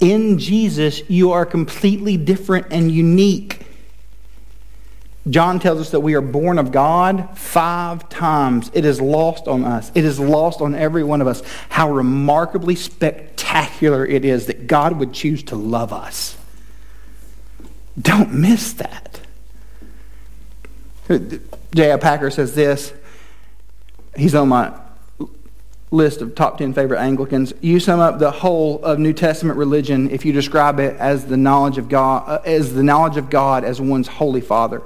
In 0.00 0.38
Jesus, 0.38 1.08
you 1.08 1.32
are 1.32 1.46
completely 1.46 2.16
different 2.16 2.66
and 2.70 2.90
unique. 2.90 3.64
John 5.30 5.60
tells 5.60 5.80
us 5.80 5.90
that 5.90 6.00
we 6.00 6.14
are 6.14 6.20
born 6.20 6.58
of 6.58 6.72
God 6.72 7.38
five 7.38 8.08
times. 8.08 8.70
It 8.74 8.84
is 8.84 9.00
lost 9.00 9.46
on 9.46 9.64
us. 9.64 9.90
It 9.94 10.04
is 10.04 10.18
lost 10.20 10.60
on 10.60 10.74
every 10.74 11.04
one 11.04 11.20
of 11.20 11.26
us. 11.26 11.42
How 11.70 11.90
remarkably 11.90 12.74
spectacular 12.74 14.04
it 14.04 14.24
is 14.24 14.46
that 14.46 14.66
God 14.66 14.98
would 14.98 15.14
choose 15.14 15.42
to 15.44 15.56
love 15.56 15.92
us. 15.92 16.36
Don't 18.00 18.32
miss 18.34 18.72
that. 18.74 19.20
J.I. 21.74 21.96
Packer 21.98 22.30
says 22.30 22.54
this. 22.54 22.92
He's 24.16 24.34
on 24.34 24.48
my 24.48 24.72
list 25.94 26.20
of 26.20 26.34
top 26.34 26.58
10 26.58 26.74
favorite 26.74 26.98
Anglicans. 26.98 27.54
You 27.60 27.78
sum 27.78 28.00
up 28.00 28.18
the 28.18 28.30
whole 28.30 28.84
of 28.84 28.98
New 28.98 29.12
Testament 29.12 29.58
religion 29.58 30.10
if 30.10 30.24
you 30.24 30.32
describe 30.32 30.80
it 30.80 30.96
as 30.98 31.26
the 31.26 31.36
knowledge 31.36 31.78
of 31.78 31.88
God, 31.88 32.24
uh, 32.26 32.40
as 32.44 32.74
the 32.74 32.82
knowledge 32.82 33.16
of 33.16 33.30
God 33.30 33.64
as 33.64 33.80
one's 33.80 34.08
holy 34.08 34.40
father. 34.40 34.82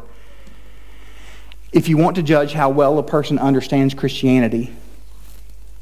If 1.73 1.89
you 1.89 1.97
want 1.97 2.17
to 2.17 2.23
judge 2.23 2.53
how 2.53 2.71
well 2.71 2.99
a 2.99 3.03
person 3.03 3.39
understands 3.39 3.95
Christianity, 3.95 4.73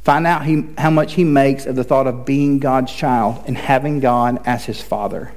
find 0.02 0.26
out 0.26 0.44
he, 0.44 0.64
how 0.78 0.90
much 0.90 1.14
he 1.14 1.24
makes 1.24 1.66
of 1.66 1.76
the 1.76 1.84
thought 1.84 2.06
of 2.06 2.24
being 2.24 2.58
God's 2.58 2.92
child 2.92 3.42
and 3.46 3.56
having 3.56 4.00
God 4.00 4.42
as 4.46 4.64
his 4.64 4.80
father. 4.80 5.32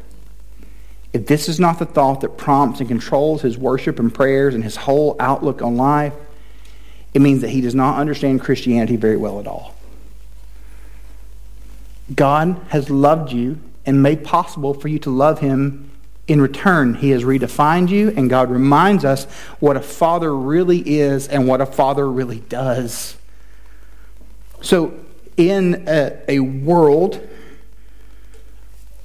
If 1.11 1.25
this 1.25 1.49
is 1.49 1.59
not 1.59 1.79
the 1.79 1.85
thought 1.85 2.21
that 2.21 2.37
prompts 2.37 2.79
and 2.79 2.87
controls 2.87 3.41
his 3.41 3.57
worship 3.57 3.99
and 3.99 4.13
prayers 4.13 4.53
and 4.53 4.63
his 4.63 4.75
whole 4.75 5.15
outlook 5.19 5.61
on 5.61 5.75
life, 5.75 6.13
it 7.13 7.21
means 7.21 7.41
that 7.41 7.49
he 7.49 7.61
does 7.61 7.73
not 7.73 7.97
understand 7.97 8.41
Christianity 8.41 8.95
very 8.95 9.17
well 9.17 9.39
at 9.39 9.47
all. 9.47 9.75
God 12.13 12.59
has 12.69 12.89
loved 12.89 13.31
you 13.31 13.59
and 13.85 14.03
made 14.03 14.23
possible 14.23 14.73
for 14.73 14.87
you 14.87 14.99
to 14.99 15.09
love 15.09 15.39
him 15.39 15.89
in 16.27 16.41
return. 16.41 16.93
He 16.93 17.09
has 17.09 17.23
redefined 17.23 17.89
you, 17.89 18.13
and 18.15 18.29
God 18.29 18.51
reminds 18.51 19.03
us 19.03 19.25
what 19.59 19.77
a 19.77 19.81
father 19.81 20.35
really 20.35 20.87
is 20.99 21.27
and 21.27 21.47
what 21.47 21.61
a 21.61 21.65
father 21.65 22.09
really 22.09 22.39
does. 22.39 23.17
So, 24.61 24.93
in 25.37 25.85
a, 25.87 26.19
a 26.27 26.39
world, 26.39 27.27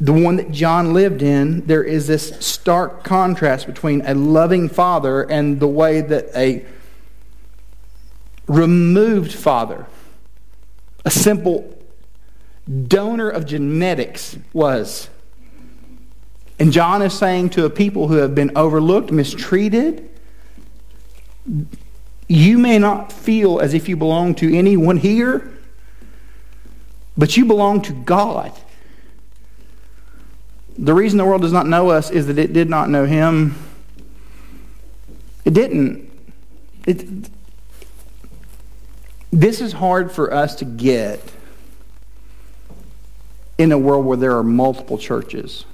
the 0.00 0.12
one 0.12 0.37
that 0.37 0.50
John 0.50 0.92
lived 0.92 1.22
in, 1.22 1.66
there 1.66 1.85
is 1.85 2.07
this 2.07 2.37
stark 2.40 3.04
contrast 3.04 3.66
between 3.66 4.02
a 4.02 4.14
loving 4.14 4.68
father 4.68 5.22
and 5.22 5.61
the 5.61 5.68
way 5.68 6.00
that 6.00 6.26
a 6.37 6.64
removed 8.46 9.33
father, 9.33 9.87
a 11.04 11.11
simple 11.11 11.78
donor 12.87 13.28
of 13.28 13.46
genetics 13.46 14.37
was. 14.52 15.09
And 16.59 16.72
John 16.72 17.02
is 17.02 17.12
saying 17.12 17.50
to 17.50 17.64
a 17.64 17.70
people 17.70 18.09
who 18.09 18.16
have 18.16 18.35
been 18.35 18.57
overlooked, 18.57 19.11
mistreated, 19.11 20.09
you 22.28 22.59
may 22.59 22.78
not 22.78 23.12
feel 23.12 23.61
as 23.61 23.74
if 23.74 23.88
you 23.88 23.96
belong 23.96 24.35
to 24.37 24.57
anyone 24.57 24.96
here, 24.96 25.52
but 27.16 27.37
you 27.37 27.44
belong 27.44 27.83
to 27.83 27.92
God. 27.92 28.52
The 30.76 30.94
reason 30.94 31.18
the 31.18 31.24
world 31.24 31.42
does 31.42 31.52
not 31.52 31.66
know 31.66 31.90
us 31.90 32.10
is 32.10 32.26
that 32.26 32.38
it 32.38 32.52
did 32.52 32.68
not 32.68 32.90
know 32.90 33.06
him. 33.06 33.54
It 35.44 35.54
didn't. 35.54 36.10
It, 36.87 37.30
this 39.30 39.60
is 39.60 39.72
hard 39.72 40.10
for 40.10 40.32
us 40.32 40.56
to 40.56 40.64
get 40.64 41.20
in 43.56 43.72
a 43.72 43.78
world 43.78 44.04
where 44.04 44.16
there 44.16 44.37
are 44.37 44.42
multiple 44.42 44.98
churches. 44.98 45.64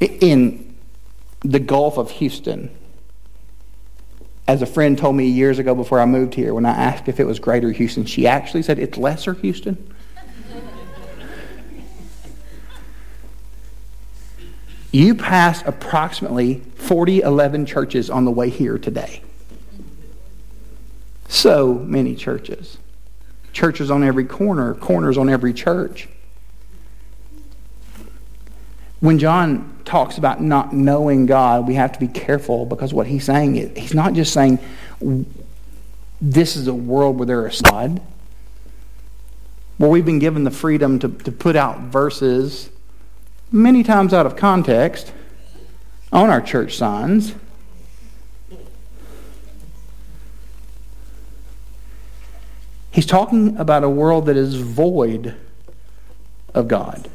In 0.00 0.74
the 1.40 1.60
Gulf 1.60 1.98
of 1.98 2.10
Houston, 2.12 2.70
as 4.46 4.62
a 4.62 4.66
friend 4.66 4.98
told 4.98 5.16
me 5.16 5.26
years 5.26 5.58
ago 5.58 5.74
before 5.74 6.00
I 6.00 6.04
moved 6.04 6.34
here, 6.34 6.54
when 6.54 6.66
I 6.66 6.70
asked 6.70 7.08
if 7.08 7.20
it 7.20 7.24
was 7.24 7.38
Greater 7.38 7.70
Houston, 7.72 8.04
she 8.04 8.26
actually 8.26 8.62
said 8.62 8.78
it's 8.78 8.98
Lesser 8.98 9.34
Houston. 9.34 9.91
You 14.92 15.14
pass 15.14 15.62
approximately 15.66 16.56
40, 16.76 17.20
11 17.20 17.66
churches 17.66 18.10
on 18.10 18.26
the 18.26 18.30
way 18.30 18.50
here 18.50 18.76
today. 18.78 19.22
So 21.28 21.74
many 21.74 22.14
churches. 22.14 22.76
Churches 23.54 23.90
on 23.90 24.04
every 24.04 24.26
corner, 24.26 24.74
corners 24.74 25.16
on 25.16 25.30
every 25.30 25.54
church. 25.54 26.08
When 29.00 29.18
John 29.18 29.80
talks 29.84 30.18
about 30.18 30.42
not 30.42 30.74
knowing 30.74 31.26
God, 31.26 31.66
we 31.66 31.74
have 31.74 31.92
to 31.92 31.98
be 31.98 32.06
careful 32.06 32.66
because 32.66 32.92
what 32.94 33.06
he's 33.06 33.24
saying 33.24 33.56
is 33.56 33.76
he's 33.76 33.94
not 33.94 34.12
just 34.12 34.32
saying 34.32 34.58
this 36.20 36.54
is 36.56 36.68
a 36.68 36.74
world 36.74 37.18
where 37.18 37.26
there 37.26 37.46
is 37.48 37.60
God. 37.62 38.00
Where 39.78 39.90
we've 39.90 40.04
been 40.04 40.20
given 40.20 40.44
the 40.44 40.50
freedom 40.50 40.98
to, 41.00 41.08
to 41.08 41.32
put 41.32 41.56
out 41.56 41.80
verses 41.80 42.68
many 43.52 43.82
times 43.82 44.14
out 44.14 44.26
of 44.26 44.34
context 44.34 45.12
on 46.12 46.30
our 46.30 46.40
church 46.40 46.76
signs. 46.76 47.34
He's 52.90 53.06
talking 53.06 53.56
about 53.56 53.84
a 53.84 53.88
world 53.88 54.26
that 54.26 54.36
is 54.36 54.54
void 54.54 55.34
of 56.54 56.68
God. 56.68 57.08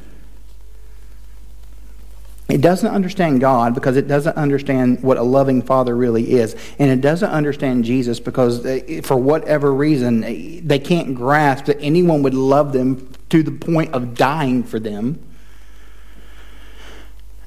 It 2.49 2.61
doesn't 2.61 2.89
understand 2.89 3.41
God 3.41 3.75
because 3.75 3.97
it 3.97 4.07
doesn't 4.07 4.37
understand 4.37 5.03
what 5.03 5.17
a 5.17 5.21
loving 5.21 5.61
father 5.61 5.95
really 5.95 6.31
is. 6.31 6.55
And 6.79 6.89
it 6.89 7.01
doesn't 7.01 7.29
understand 7.29 7.83
Jesus 7.83 8.19
because, 8.21 8.63
they, 8.63 9.01
for 9.01 9.17
whatever 9.17 9.73
reason, 9.73 10.23
uh, 10.23 10.61
they 10.63 10.79
can't 10.79 11.13
grasp 11.13 11.65
that 11.65 11.77
anyone 11.81 12.23
would 12.23 12.33
love 12.33 12.71
them 12.71 13.11
to 13.29 13.43
the 13.43 13.51
point 13.51 13.93
of 13.93 14.15
dying 14.15 14.63
for 14.63 14.79
them. 14.79 15.19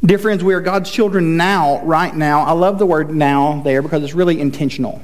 Dear 0.02 0.18
friends, 0.18 0.42
we 0.42 0.54
are 0.54 0.62
God's 0.62 0.90
children 0.90 1.36
now, 1.36 1.84
right 1.84 2.14
now. 2.14 2.40
I 2.40 2.52
love 2.52 2.78
the 2.78 2.86
word 2.86 3.10
now 3.10 3.60
there 3.60 3.82
because 3.82 4.02
it's 4.02 4.14
really 4.14 4.40
intentional. 4.40 5.02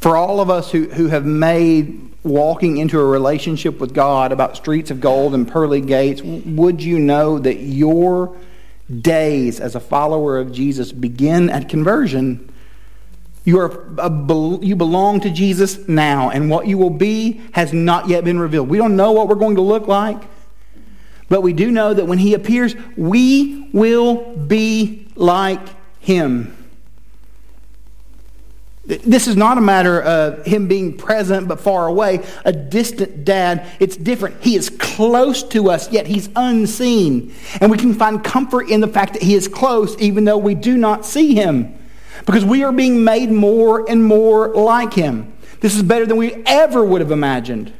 For 0.00 0.16
all 0.16 0.40
of 0.40 0.50
us 0.50 0.70
who, 0.70 0.84
who 0.84 1.08
have 1.08 1.26
made 1.26 2.12
walking 2.22 2.76
into 2.76 3.00
a 3.00 3.04
relationship 3.04 3.80
with 3.80 3.92
God 3.92 4.30
about 4.30 4.56
streets 4.56 4.92
of 4.92 5.00
gold 5.00 5.34
and 5.34 5.48
pearly 5.48 5.80
gates, 5.80 6.22
would 6.22 6.80
you 6.80 7.00
know 7.00 7.40
that 7.40 7.56
your 7.56 8.36
days 9.00 9.58
as 9.58 9.74
a 9.74 9.80
follower 9.80 10.38
of 10.38 10.52
Jesus 10.52 10.92
begin 10.92 11.50
at 11.50 11.68
conversion? 11.68 12.52
You, 13.44 13.58
are 13.58 13.84
a, 13.98 14.58
you 14.64 14.76
belong 14.76 15.20
to 15.22 15.30
Jesus 15.30 15.88
now, 15.88 16.30
and 16.30 16.48
what 16.48 16.68
you 16.68 16.78
will 16.78 16.90
be 16.90 17.40
has 17.50 17.72
not 17.72 18.08
yet 18.08 18.22
been 18.22 18.38
revealed. 18.38 18.68
We 18.68 18.78
don't 18.78 18.94
know 18.94 19.10
what 19.10 19.26
we're 19.26 19.34
going 19.34 19.56
to 19.56 19.62
look 19.62 19.88
like, 19.88 20.22
but 21.28 21.42
we 21.42 21.52
do 21.52 21.70
know 21.70 21.92
that 21.92 22.06
when 22.06 22.18
He 22.18 22.34
appears, 22.34 22.74
we 22.96 23.68
will 23.72 24.36
be 24.36 25.08
like 25.16 25.60
Him. 26.00 26.56
This 28.86 29.26
is 29.26 29.34
not 29.34 29.58
a 29.58 29.60
matter 29.60 30.00
of 30.00 30.46
him 30.46 30.68
being 30.68 30.96
present 30.96 31.48
but 31.48 31.58
far 31.58 31.88
away, 31.88 32.24
a 32.44 32.52
distant 32.52 33.24
dad. 33.24 33.66
It's 33.80 33.96
different. 33.96 34.44
He 34.44 34.54
is 34.54 34.70
close 34.70 35.42
to 35.42 35.70
us, 35.70 35.90
yet 35.90 36.06
he's 36.06 36.28
unseen. 36.36 37.34
And 37.60 37.68
we 37.68 37.78
can 37.78 37.94
find 37.94 38.22
comfort 38.22 38.68
in 38.68 38.80
the 38.80 38.86
fact 38.86 39.14
that 39.14 39.22
he 39.22 39.34
is 39.34 39.48
close, 39.48 39.98
even 39.98 40.24
though 40.24 40.38
we 40.38 40.54
do 40.54 40.76
not 40.76 41.04
see 41.04 41.34
him, 41.34 41.76
because 42.26 42.44
we 42.44 42.62
are 42.62 42.70
being 42.70 43.02
made 43.02 43.28
more 43.28 43.90
and 43.90 44.04
more 44.04 44.54
like 44.54 44.94
him. 44.94 45.32
This 45.58 45.74
is 45.74 45.82
better 45.82 46.06
than 46.06 46.16
we 46.16 46.44
ever 46.46 46.84
would 46.84 47.00
have 47.00 47.10
imagined. 47.10 47.72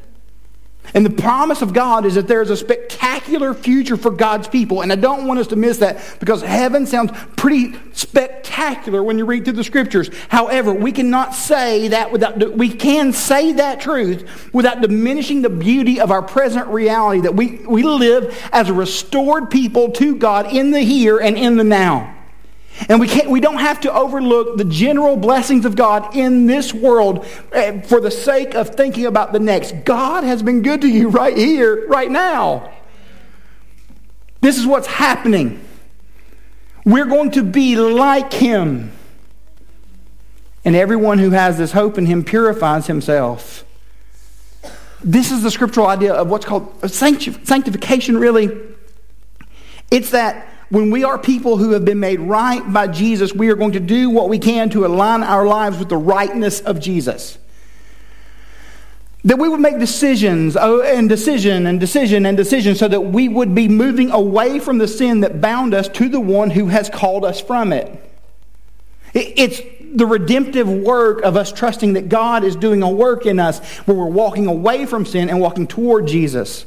And 0.94 1.05
the 1.05 1.11
promise 1.11 1.62
of 1.62 1.72
God 1.72 2.07
is 2.07 2.14
that 2.14 2.29
there 2.29 2.42
is 2.42 2.51
a 2.51 2.57
spectacular 2.57 3.55
future 3.55 3.96
for 3.96 4.11
God's 4.11 4.49
people. 4.49 4.83
And 4.83 4.92
I 4.92 4.96
don't 4.96 5.27
want 5.27 5.40
us 5.40 5.49
to 5.49 5.57
miss 5.57 5.79
that 5.79 6.16
because 6.20 6.42
heaven 6.42 6.87
sounds 6.87 7.12
pretty 7.37 7.75
spectacular 7.92 9.03
when 9.03 9.18
you 9.18 9.25
read 9.25 9.44
through 9.44 9.55
the 9.55 9.64
scriptures. 9.64 10.11
However, 10.29 10.72
we 10.72 10.92
cannot 10.92 11.35
say 11.35 11.88
that 11.88 12.11
without, 12.12 12.57
we 12.57 12.70
can 12.70 13.12
say 13.12 13.53
that 13.55 13.81
truth 13.81 14.53
without 14.53 14.81
diminishing 14.81 15.42
the 15.42 15.51
beauty 15.51 16.01
of 16.01 16.11
our 16.11 16.22
present 16.22 16.66
reality 16.68 17.22
that 17.22 17.35
we, 17.35 17.57
we 17.66 17.83
live 17.83 18.37
as 18.53 18.68
a 18.68 18.72
restored 18.72 19.51
people 19.51 19.90
to 19.92 20.16
God 20.16 20.53
in 20.53 20.70
the 20.70 20.81
here 20.81 21.18
and 21.18 21.37
in 21.37 21.57
the 21.57 21.64
now. 21.64 22.16
And 22.89 23.01
we, 23.01 23.09
can't, 23.09 23.31
we 23.31 23.41
don't 23.41 23.59
have 23.59 23.81
to 23.81 23.93
overlook 23.93 24.59
the 24.59 24.65
general 24.65 25.17
blessings 25.17 25.65
of 25.65 25.77
God 25.77 26.15
in 26.15 26.47
this 26.47 26.75
world 26.75 27.27
eh, 27.53 27.81
for 27.81 28.01
the 28.01 28.11
sake 28.11 28.55
of 28.55 28.71
thinking 28.71 29.07
about 29.07 29.33
the 29.33 29.41
next. 29.41 29.85
God 29.85 30.25
has 30.25 30.43
been 30.43 30.62
good 30.62 30.83
to 30.83 30.89
you 30.89 31.09
right 31.09 31.37
here, 31.37 31.87
right 31.89 32.11
now. 32.11 32.73
This 34.41 34.59
is 34.59 34.67
what's 34.67 34.87
happening. 34.87 35.65
We're 36.85 37.07
going 37.07 37.33
to 37.33 37.43
be 37.43 37.77
like 37.77 38.33
Him. 38.33 38.93
And 40.65 40.77
everyone 40.77 41.19
who 41.19 41.31
has 41.31 41.59
this 41.59 41.73
hope 41.73 41.97
in 41.97 42.07
Him 42.07 42.25
purifies 42.25 42.87
himself. 42.87 43.65
This 45.03 45.31
is 45.31 45.43
the 45.43 45.51
scriptural 45.51 45.87
idea 45.87 46.12
of 46.12 46.29
what's 46.29 46.45
called 46.45 46.91
sanctification, 46.91 48.19
really. 48.19 48.51
It's 49.91 50.11
that 50.11 50.49
when 50.69 50.91
we 50.91 51.05
are 51.05 51.19
people 51.19 51.57
who 51.57 51.73
have 51.73 51.85
been 51.85 52.01
made 52.01 52.21
right 52.21 52.61
by 52.73 52.89
Jesus, 52.89 53.33
we 53.33 53.49
are 53.51 53.55
going 53.55 53.73
to 53.73 53.81
do 53.81 54.11
what 54.11 54.29
we 54.29 54.39
can 54.39 54.69
to 54.71 54.85
align 54.85 55.23
our 55.23 55.47
lives 55.47 55.79
with 55.79 55.89
the 55.89 55.97
rightness 55.97 56.61
of 56.61 56.81
Jesus. 56.81 57.39
That 59.25 59.39
we 59.39 59.49
would 59.49 59.61
make 59.61 59.79
decisions 59.79 60.57
oh, 60.57 60.83
and 60.83 61.09
decision 61.09 61.67
and 61.67 61.81
decision 61.81 62.27
and 62.27 62.37
decision 62.37 62.75
so 62.75 62.87
that 62.89 63.01
we 63.01 63.29
would 63.29 63.55
be 63.55 63.69
moving 63.69 64.11
away 64.11 64.61
from 64.61 64.79
the 64.79 64.89
sin 64.89 65.21
that 65.21 65.41
bound 65.41 65.75
us 65.75 65.89
to 65.89 66.09
the 66.09 66.21
one 66.21 66.51
who 66.51 66.67
has 66.67 66.89
called 66.89 67.25
us 67.25 67.41
from 67.41 67.73
it. 67.73 68.03
It's 69.15 69.61
the 69.95 70.07
redemptive 70.07 70.69
work 70.69 71.23
of 71.23 71.37
us 71.37 71.53
trusting 71.53 71.95
that 71.95 72.09
God 72.09 72.45
is 72.45 72.55
doing 72.55 72.83
a 72.83 72.91
work 72.91 73.25
in 73.25 73.41
us 73.41 73.61
where 73.87 73.97
we're 73.97 74.07
walking 74.07 74.47
away 74.47 74.85
from 74.85 75.07
sin 75.07 75.31
and 75.31 75.41
walking 75.41 75.67
toward 75.67 76.07
Jesus. 76.07 76.67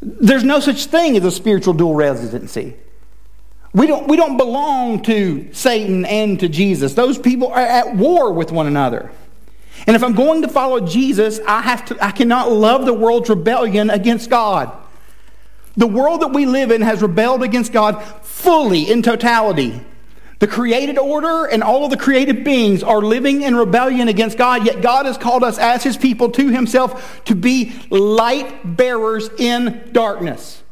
There's 0.00 0.44
no 0.44 0.60
such 0.60 0.86
thing 0.86 1.16
as 1.16 1.24
a 1.24 1.30
spiritual 1.30 1.74
dual 1.74 1.94
residency. 1.94 2.76
We 3.74 3.86
don't, 3.86 4.08
we 4.08 4.16
don't 4.16 4.36
belong 4.36 5.02
to 5.02 5.52
Satan 5.52 6.04
and 6.04 6.40
to 6.40 6.48
Jesus. 6.48 6.94
Those 6.94 7.18
people 7.18 7.48
are 7.48 7.58
at 7.58 7.96
war 7.96 8.32
with 8.32 8.50
one 8.50 8.66
another. 8.66 9.10
And 9.86 9.94
if 9.94 10.02
I'm 10.02 10.14
going 10.14 10.42
to 10.42 10.48
follow 10.48 10.80
Jesus, 10.80 11.40
I, 11.46 11.62
have 11.62 11.84
to, 11.86 12.04
I 12.04 12.10
cannot 12.10 12.50
love 12.50 12.86
the 12.86 12.94
world's 12.94 13.28
rebellion 13.28 13.90
against 13.90 14.30
God. 14.30 14.72
The 15.76 15.86
world 15.86 16.22
that 16.22 16.32
we 16.32 16.46
live 16.46 16.70
in 16.70 16.82
has 16.82 17.02
rebelled 17.02 17.42
against 17.42 17.72
God 17.72 18.02
fully 18.22 18.90
in 18.90 19.02
totality. 19.02 19.80
The 20.38 20.46
created 20.46 20.98
order 20.98 21.46
and 21.46 21.64
all 21.64 21.84
of 21.84 21.90
the 21.90 21.96
created 21.96 22.44
beings 22.44 22.82
are 22.82 23.02
living 23.02 23.42
in 23.42 23.56
rebellion 23.56 24.06
against 24.06 24.38
God, 24.38 24.64
yet 24.64 24.80
God 24.80 25.06
has 25.06 25.18
called 25.18 25.42
us 25.42 25.58
as 25.58 25.82
his 25.82 25.96
people 25.96 26.30
to 26.30 26.48
himself 26.48 27.24
to 27.24 27.34
be 27.34 27.72
light 27.90 28.76
bearers 28.76 29.28
in 29.38 29.90
darkness. 29.92 30.62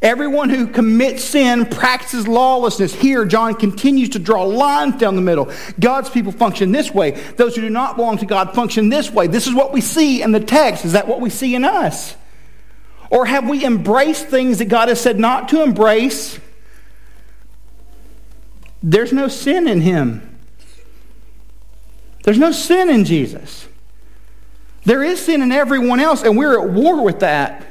Everyone 0.00 0.48
who 0.48 0.68
commits 0.68 1.24
sin 1.24 1.66
practices 1.66 2.28
lawlessness. 2.28 2.94
Here, 2.94 3.24
John 3.24 3.54
continues 3.54 4.10
to 4.10 4.20
draw 4.20 4.44
lines 4.44 4.96
down 4.96 5.16
the 5.16 5.22
middle. 5.22 5.50
God's 5.80 6.08
people 6.08 6.30
function 6.30 6.70
this 6.70 6.94
way. 6.94 7.12
Those 7.36 7.56
who 7.56 7.62
do 7.62 7.70
not 7.70 7.96
belong 7.96 8.18
to 8.18 8.26
God 8.26 8.54
function 8.54 8.90
this 8.90 9.10
way. 9.10 9.26
This 9.26 9.48
is 9.48 9.54
what 9.54 9.72
we 9.72 9.80
see 9.80 10.22
in 10.22 10.30
the 10.30 10.38
text. 10.38 10.84
Is 10.84 10.92
that 10.92 11.08
what 11.08 11.20
we 11.20 11.30
see 11.30 11.56
in 11.56 11.64
us? 11.64 12.14
Or 13.10 13.26
have 13.26 13.48
we 13.48 13.64
embraced 13.64 14.28
things 14.28 14.58
that 14.58 14.66
God 14.66 14.88
has 14.88 15.00
said 15.00 15.18
not 15.18 15.48
to 15.48 15.64
embrace? 15.64 16.38
There's 18.82 19.12
no 19.12 19.28
sin 19.28 19.66
in 19.66 19.80
him. 19.80 20.38
There's 22.24 22.38
no 22.38 22.52
sin 22.52 22.90
in 22.90 23.04
Jesus. 23.04 23.66
There 24.84 25.02
is 25.02 25.24
sin 25.24 25.42
in 25.42 25.52
everyone 25.52 26.00
else, 26.00 26.22
and 26.22 26.36
we're 26.36 26.60
at 26.60 26.70
war 26.70 27.02
with 27.02 27.20
that. 27.20 27.66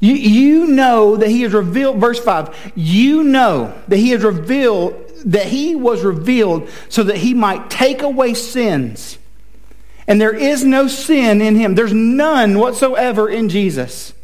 You, 0.00 0.14
you 0.14 0.66
know 0.66 1.16
that 1.16 1.28
he 1.28 1.42
has 1.42 1.52
revealed, 1.52 1.98
verse 1.98 2.18
5, 2.18 2.72
you 2.74 3.22
know 3.22 3.78
that 3.88 3.98
he 3.98 4.10
has 4.10 4.22
revealed, 4.22 5.12
that 5.26 5.46
he 5.46 5.76
was 5.76 6.02
revealed 6.02 6.70
so 6.88 7.02
that 7.02 7.18
he 7.18 7.34
might 7.34 7.68
take 7.68 8.00
away 8.00 8.32
sins. 8.32 9.18
And 10.08 10.18
there 10.20 10.34
is 10.34 10.64
no 10.64 10.88
sin 10.88 11.42
in 11.42 11.56
him. 11.56 11.74
There's 11.74 11.92
none 11.92 12.58
whatsoever 12.58 13.28
in 13.28 13.48
Jesus. 13.50 14.14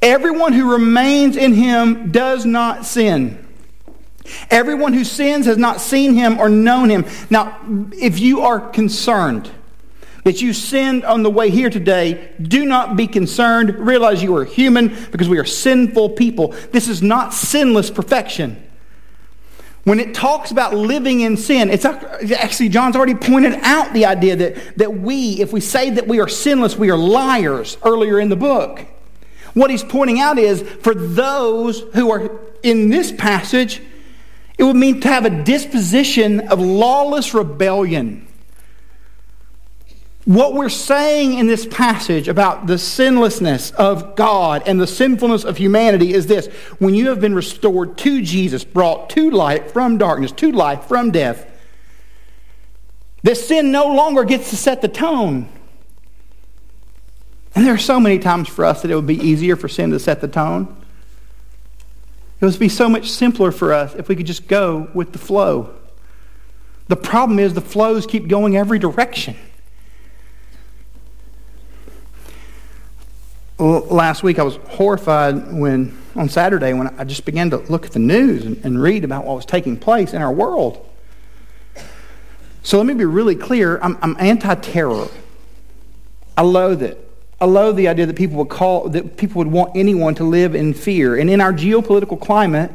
Everyone 0.00 0.52
who 0.54 0.72
remains 0.72 1.36
in 1.36 1.52
him 1.52 2.10
does 2.10 2.46
not 2.46 2.86
sin. 2.86 3.43
Everyone 4.50 4.92
who 4.92 5.04
sins 5.04 5.46
has 5.46 5.58
not 5.58 5.80
seen 5.80 6.14
him 6.14 6.38
or 6.38 6.48
known 6.48 6.90
him. 6.90 7.04
Now, 7.30 7.60
if 7.92 8.18
you 8.18 8.40
are 8.40 8.60
concerned 8.60 9.50
that 10.24 10.40
you 10.40 10.54
sinned 10.54 11.04
on 11.04 11.22
the 11.22 11.30
way 11.30 11.50
here 11.50 11.68
today, 11.68 12.32
do 12.40 12.64
not 12.64 12.96
be 12.96 13.06
concerned. 13.06 13.78
Realize 13.78 14.22
you 14.22 14.34
are 14.36 14.44
human 14.44 14.88
because 15.10 15.28
we 15.28 15.38
are 15.38 15.44
sinful 15.44 16.10
people. 16.10 16.48
This 16.72 16.88
is 16.88 17.02
not 17.02 17.34
sinless 17.34 17.90
perfection. 17.90 18.62
When 19.84 20.00
it 20.00 20.14
talks 20.14 20.50
about 20.50 20.72
living 20.72 21.20
in 21.20 21.36
sin, 21.36 21.68
it's 21.68 21.84
actually, 21.84 22.70
John's 22.70 22.96
already 22.96 23.14
pointed 23.14 23.52
out 23.62 23.92
the 23.92 24.06
idea 24.06 24.34
that, 24.36 24.78
that 24.78 24.94
we, 24.94 25.42
if 25.42 25.52
we 25.52 25.60
say 25.60 25.90
that 25.90 26.08
we 26.08 26.20
are 26.20 26.28
sinless, 26.28 26.74
we 26.74 26.90
are 26.90 26.96
liars 26.96 27.76
earlier 27.84 28.18
in 28.18 28.30
the 28.30 28.36
book. 28.36 28.86
What 29.52 29.70
he's 29.70 29.84
pointing 29.84 30.20
out 30.20 30.38
is 30.38 30.62
for 30.62 30.94
those 30.94 31.80
who 31.94 32.10
are 32.10 32.30
in 32.62 32.88
this 32.88 33.12
passage, 33.12 33.82
it 34.56 34.64
would 34.64 34.76
mean 34.76 35.00
to 35.00 35.08
have 35.08 35.24
a 35.24 35.42
disposition 35.42 36.48
of 36.48 36.60
lawless 36.60 37.34
rebellion. 37.34 38.26
What 40.24 40.54
we're 40.54 40.70
saying 40.70 41.38
in 41.38 41.48
this 41.48 41.66
passage 41.66 42.28
about 42.28 42.66
the 42.66 42.78
sinlessness 42.78 43.72
of 43.72 44.16
God 44.16 44.62
and 44.64 44.80
the 44.80 44.86
sinfulness 44.86 45.44
of 45.44 45.58
humanity 45.58 46.14
is 46.14 46.26
this 46.26 46.46
when 46.78 46.94
you 46.94 47.08
have 47.08 47.20
been 47.20 47.34
restored 47.34 47.98
to 47.98 48.22
Jesus, 48.22 48.64
brought 48.64 49.10
to 49.10 49.30
light 49.30 49.70
from 49.70 49.98
darkness, 49.98 50.32
to 50.32 50.50
life 50.50 50.84
from 50.84 51.10
death, 51.10 51.50
this 53.22 53.46
sin 53.46 53.70
no 53.70 53.86
longer 53.94 54.24
gets 54.24 54.50
to 54.50 54.56
set 54.56 54.80
the 54.80 54.88
tone. 54.88 55.48
And 57.54 57.66
there 57.66 57.74
are 57.74 57.78
so 57.78 58.00
many 58.00 58.18
times 58.18 58.48
for 58.48 58.64
us 58.64 58.82
that 58.82 58.90
it 58.90 58.94
would 58.94 59.06
be 59.06 59.18
easier 59.18 59.56
for 59.56 59.68
sin 59.68 59.90
to 59.90 59.98
set 59.98 60.20
the 60.20 60.28
tone. 60.28 60.74
It 62.44 62.48
would 62.48 62.58
be 62.58 62.68
so 62.68 62.90
much 62.90 63.10
simpler 63.10 63.50
for 63.50 63.72
us 63.72 63.94
if 63.94 64.10
we 64.10 64.16
could 64.16 64.26
just 64.26 64.48
go 64.48 64.90
with 64.92 65.12
the 65.12 65.18
flow. 65.18 65.74
The 66.88 66.96
problem 66.96 67.38
is 67.38 67.54
the 67.54 67.62
flows 67.62 68.06
keep 68.06 68.28
going 68.28 68.54
every 68.54 68.78
direction. 68.78 69.34
Last 73.58 74.22
week 74.22 74.38
I 74.38 74.42
was 74.42 74.56
horrified 74.56 75.54
when, 75.54 75.96
on 76.14 76.28
Saturday, 76.28 76.74
when 76.74 76.88
I 76.98 77.04
just 77.04 77.24
began 77.24 77.48
to 77.48 77.56
look 77.56 77.86
at 77.86 77.92
the 77.92 77.98
news 77.98 78.44
and, 78.44 78.62
and 78.62 78.82
read 78.82 79.04
about 79.04 79.24
what 79.24 79.36
was 79.36 79.46
taking 79.46 79.78
place 79.78 80.12
in 80.12 80.20
our 80.20 80.32
world. 80.32 80.86
So 82.62 82.76
let 82.76 82.84
me 82.84 82.92
be 82.92 83.06
really 83.06 83.36
clear 83.36 83.78
I'm, 83.78 83.96
I'm 84.02 84.16
anti 84.18 84.54
terror. 84.56 85.08
I 86.36 86.42
loathe 86.42 86.82
it. 86.82 87.03
I 87.40 87.46
loathe 87.46 87.76
the 87.76 87.88
idea 87.88 88.06
that 88.06 88.16
people 88.16 88.38
would 88.38 88.48
call 88.48 88.88
that 88.90 89.16
people 89.16 89.38
would 89.40 89.52
want 89.52 89.76
anyone 89.76 90.14
to 90.16 90.24
live 90.24 90.54
in 90.54 90.72
fear. 90.72 91.16
And 91.16 91.28
in 91.28 91.40
our 91.40 91.52
geopolitical 91.52 92.20
climate, 92.20 92.70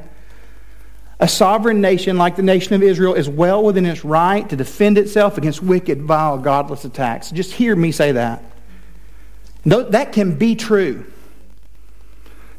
a 1.20 1.28
sovereign 1.28 1.82
nation 1.82 2.18
like 2.18 2.36
the 2.36 2.44
nation 2.44 2.74
of 2.74 2.84
Israel 2.84 3.14
is 3.14 3.28
well 3.28 3.64
within 3.64 3.86
its 3.86 4.06
right 4.06 4.48
to 4.50 4.56
defend 4.56 4.98
itself 4.98 5.38
against 5.38 5.62
wicked, 5.62 6.02
vile, 6.02 6.38
godless 6.38 6.86
attacks. 6.86 7.32
Just 7.32 7.54
hear 7.54 7.76
me 7.76 7.92
say 7.92 8.14
that. 8.14 8.44
That 9.66 10.14
can 10.14 10.38
be 10.38 10.56
true. 10.56 11.06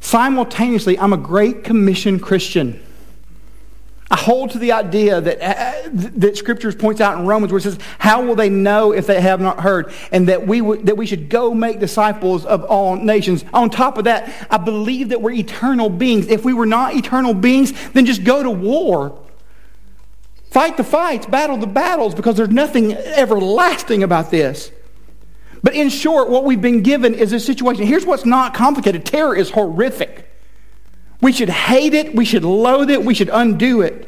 Simultaneously, 0.00 0.98
I'm 0.98 1.12
a 1.12 1.18
Great 1.18 1.64
Commission 1.64 2.18
Christian. 2.20 2.82
I 4.12 4.16
hold 4.16 4.50
to 4.50 4.58
the 4.58 4.72
idea 4.72 5.20
that, 5.20 5.40
uh, 5.40 5.88
that 5.92 6.36
Scriptures 6.36 6.74
points 6.74 7.00
out 7.00 7.18
in 7.18 7.26
Romans 7.26 7.52
where 7.52 7.58
it 7.58 7.62
says, 7.62 7.78
How 7.98 8.22
will 8.22 8.34
they 8.34 8.48
know 8.48 8.92
if 8.92 9.06
they 9.06 9.20
have 9.20 9.40
not 9.40 9.60
heard? 9.60 9.92
And 10.10 10.28
that 10.28 10.46
we, 10.46 10.58
w- 10.58 10.82
that 10.82 10.96
we 10.96 11.06
should 11.06 11.28
go 11.28 11.54
make 11.54 11.78
disciples 11.78 12.44
of 12.44 12.64
all 12.64 12.96
nations. 12.96 13.44
On 13.54 13.70
top 13.70 13.98
of 13.98 14.04
that, 14.04 14.48
I 14.50 14.56
believe 14.56 15.10
that 15.10 15.22
we're 15.22 15.30
eternal 15.30 15.88
beings. 15.88 16.26
If 16.26 16.44
we 16.44 16.52
were 16.52 16.66
not 16.66 16.94
eternal 16.94 17.34
beings, 17.34 17.72
then 17.90 18.04
just 18.04 18.24
go 18.24 18.42
to 18.42 18.50
war. 18.50 19.16
Fight 20.50 20.76
the 20.76 20.84
fights, 20.84 21.26
battle 21.26 21.56
the 21.56 21.68
battles, 21.68 22.12
because 22.12 22.36
there's 22.36 22.48
nothing 22.48 22.94
everlasting 22.94 24.02
about 24.02 24.32
this. 24.32 24.72
But 25.62 25.74
in 25.74 25.88
short, 25.88 26.30
what 26.30 26.44
we've 26.44 26.60
been 26.60 26.82
given 26.82 27.14
is 27.14 27.32
a 27.32 27.38
situation. 27.38 27.86
Here's 27.86 28.04
what's 28.04 28.24
not 28.24 28.54
complicated 28.54 29.04
terror 29.04 29.36
is 29.36 29.50
horrific. 29.50 30.29
We 31.20 31.32
should 31.32 31.50
hate 31.50 31.94
it, 31.94 32.14
we 32.14 32.24
should 32.24 32.44
loathe 32.44 32.90
it, 32.90 33.04
we 33.04 33.14
should 33.14 33.28
undo 33.30 33.82
it. 33.82 34.06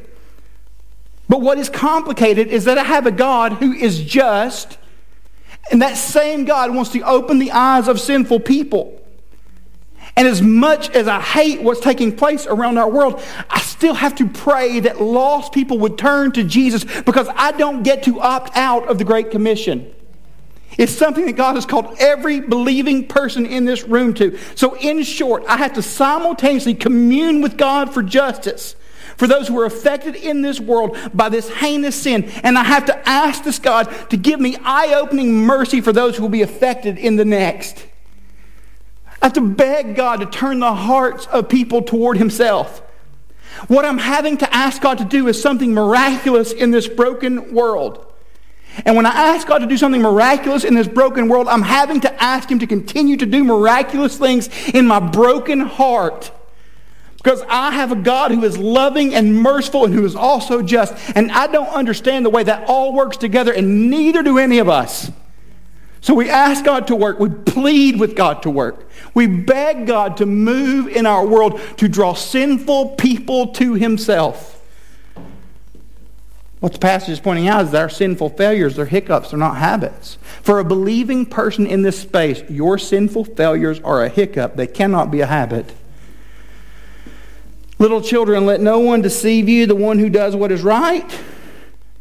But 1.29 1.41
what 1.41 1.59
is 1.59 1.69
complicated 1.69 2.49
is 2.49 2.65
that 2.65 2.79
I 2.79 2.85
have 2.85 3.07
a 3.07 3.11
God 3.11 3.55
who 3.55 3.73
is 3.73 4.03
just, 4.03 4.79
and 5.71 5.81
that 5.83 5.97
same 5.97 6.45
God 6.45 6.75
wants 6.75 6.91
to 6.93 7.01
open 7.03 7.39
the 7.39 7.53
eyes 7.53 7.89
of 7.89 8.01
sinful 8.01 8.41
people. 8.41 8.99
And 10.17 10.29
as 10.29 10.43
much 10.43 10.91
as 10.91 11.09
I 11.09 11.21
hate 11.21 11.63
what's 11.63 11.81
taking 11.81 12.15
place 12.15 12.47
around 12.47 12.77
our 12.77 12.91
world, 12.91 13.23
I 13.49 13.61
still 13.61 13.95
have 13.95 14.15
to 14.17 14.29
pray 14.29 14.81
that 14.81 15.01
lost 15.01 15.53
people 15.53 15.79
would 15.79 15.97
turn 15.97 16.33
to 16.33 16.45
Jesus 16.45 16.85
because 17.03 17.29
I 17.35 17.53
don't 17.53 17.83
get 17.83 18.03
to 18.05 18.21
opt 18.21 18.55
out 18.55 18.89
of 18.89 18.99
the 18.99 19.05
Great 19.05 19.31
Commission. 19.31 19.91
It's 20.79 20.93
something 20.93 21.27
that 21.27 21.37
God 21.37 21.57
has 21.57 21.67
called 21.67 21.97
every 21.99 22.41
believing 22.41 23.07
person 23.07 23.45
in 23.45 23.65
this 23.65 23.85
room 23.85 24.15
to. 24.15 24.39
So, 24.55 24.75
in 24.77 25.03
short, 25.03 25.45
I 25.47 25.59
have 25.59 25.75
to 25.75 25.83
simultaneously 25.83 26.75
commune 26.75 27.43
with 27.43 27.57
God 27.57 27.93
for 27.93 28.03
justice, 28.03 28.75
for 29.17 29.27
those 29.27 29.49
who 29.49 29.61
are 29.61 29.67
affected 29.67 30.17
in 30.17 30.41
this 30.41 30.59
world 30.61 30.97
by 31.13 31.29
this 31.29 31.49
heinous 31.51 32.01
sin. 32.01 32.25
And 32.43 32.57
I 32.57 32.65
have 32.65 32.87
to 32.87 33.09
ask 33.09 33.45
this 33.45 33.59
God 33.59 33.85
to 34.11 34.17
give 34.17 34.41
me 34.41 34.57
eye 34.65 34.95
opening 34.95 35.35
mercy 35.35 35.81
for 35.81 35.93
those 35.93 36.17
who 36.17 36.23
will 36.23 36.31
be 36.31 36.43
affected 36.43 36.97
in 36.99 37.17
the 37.17 37.25
next. 37.25 37.87
I 39.21 39.27
have 39.27 39.35
to 39.35 39.41
beg 39.41 39.95
God 39.95 40.21
to 40.21 40.27
turn 40.27 40.59
the 40.59 40.75
hearts 40.75 41.27
of 41.27 41.49
people 41.49 41.83
toward 41.83 42.17
Himself. 42.17 42.83
What 43.69 43.85
I'm 43.85 43.99
having 43.99 44.39
to 44.39 44.55
ask 44.55 44.81
God 44.81 44.99
to 44.99 45.05
do 45.05 45.29
is 45.29 45.41
something 45.41 45.75
miraculous 45.75 46.53
in 46.53 46.71
this 46.71 46.89
broken 46.89 47.55
world. 47.55 48.12
And 48.85 48.97
when 48.97 49.07
I 49.07 49.11
ask 49.11 49.47
God 49.47 49.59
to 49.59 49.67
do 49.67 49.77
something 49.77 50.01
miraculous 50.01 50.65
in 50.65 50.75
this 50.75 50.89
broken 50.89 51.29
world, 51.29 51.49
I'm 51.49 51.63
having 51.63 52.01
to 52.01 52.23
ask 52.23 52.51
Him 52.51 52.59
to 52.61 52.67
continue 52.67 53.17
to 53.17 53.27
do 53.27 53.45
miraculous 53.45 54.17
things 54.17 54.49
in 54.71 54.87
my 54.87 54.99
broken 54.99 55.61
heart. 55.61 56.33
Because 57.17 57.43
I 57.49 57.71
have 57.71 57.93
a 57.93 57.97
God 57.97 58.33
who 58.33 58.43
is 58.43 58.59
loving 58.59 59.15
and 59.15 59.41
merciful 59.41 59.85
and 59.85 59.95
who 59.95 60.05
is 60.05 60.17
also 60.17 60.61
just. 60.61 60.95
And 61.15 61.31
I 61.31 61.47
don't 61.47 61.69
understand 61.69 62.25
the 62.25 62.31
way 62.31 62.43
that 62.43 62.69
all 62.69 62.93
works 62.93 63.17
together, 63.17 63.53
and 63.53 63.91
neither 63.91 64.23
do 64.23 64.39
any 64.39 64.59
of 64.59 64.69
us. 64.69 65.11
So 66.01 66.15
we 66.15 66.29
ask 66.29 66.65
God 66.65 66.89
to 66.89 66.97
work. 66.97 67.21
We 67.21 67.29
plead 67.31 68.01
with 68.01 68.17
God 68.17 68.43
to 68.43 68.51
work. 68.51 68.89
We 69.15 69.29
beg 69.29 69.87
God 69.87 70.17
to 70.17 70.27
move 70.27 70.89
in 70.89 71.07
our 71.07 71.25
world 71.25 71.61
to 71.77 71.89
draw 71.89 72.15
sinful 72.15 72.97
people 72.97 73.49
to 73.53 73.75
Himself. 73.75 74.52
What 76.63 76.75
the 76.75 76.79
passage 76.79 77.09
is 77.09 77.19
pointing 77.19 77.49
out 77.49 77.65
is 77.65 77.73
that 77.73 77.81
our 77.81 77.89
sinful 77.89 78.29
failures, 78.31 78.77
they're 78.77 78.87
hiccups, 78.87 79.31
they're 79.31 79.39
not 79.39 79.57
habits. 79.57 80.17
For 80.43 80.61
a 80.61 80.65
believing 80.65 81.27
person 81.27 81.67
in 81.67 81.83
this 81.83 81.99
space, 81.99 82.49
your 82.49 82.79
sinful 82.79 83.25
failures 83.25 83.81
are 83.81 84.05
a 84.05 84.09
hiccup. 84.09 84.55
They 84.55 84.69
cannot 84.69 85.11
be 85.11 85.23
a 85.23 85.27
habit. 85.27 85.75
Little 87.81 88.01
children, 88.01 88.47
let 88.47 88.61
no 88.61 88.79
one 88.79 89.03
deceive 89.03 89.49
you. 89.49 89.67
The 89.67 89.75
one 89.75 89.99
who 89.99 90.09
does 90.09 90.37
what 90.37 90.53
is 90.53 90.63
right 90.63 91.21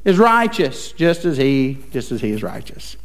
is 0.05 0.19
righteous, 0.19 0.91
just 0.91 1.25
as 1.25 1.37
he, 1.37 1.79
just 1.91 2.11
as 2.11 2.21
he 2.21 2.29
is 2.29 2.43
righteous. 2.43 2.97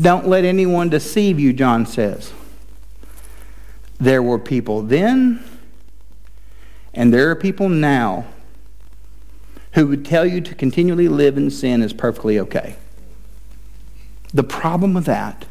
Don't 0.00 0.28
let 0.28 0.44
anyone 0.44 0.88
deceive 0.88 1.40
you, 1.40 1.52
John 1.52 1.84
says. 1.84 2.32
There 3.98 4.22
were 4.22 4.38
people 4.38 4.82
then, 4.82 5.42
and 6.94 7.12
there 7.12 7.28
are 7.32 7.34
people 7.34 7.68
now 7.68 8.26
who 9.72 9.86
would 9.86 10.04
tell 10.04 10.26
you 10.26 10.40
to 10.40 10.54
continually 10.54 11.08
live 11.08 11.36
in 11.36 11.50
sin 11.50 11.82
is 11.82 11.92
perfectly 11.92 12.38
okay. 12.38 12.76
The 14.32 14.42
problem 14.42 14.94
with 14.94 15.04
that 15.06 15.46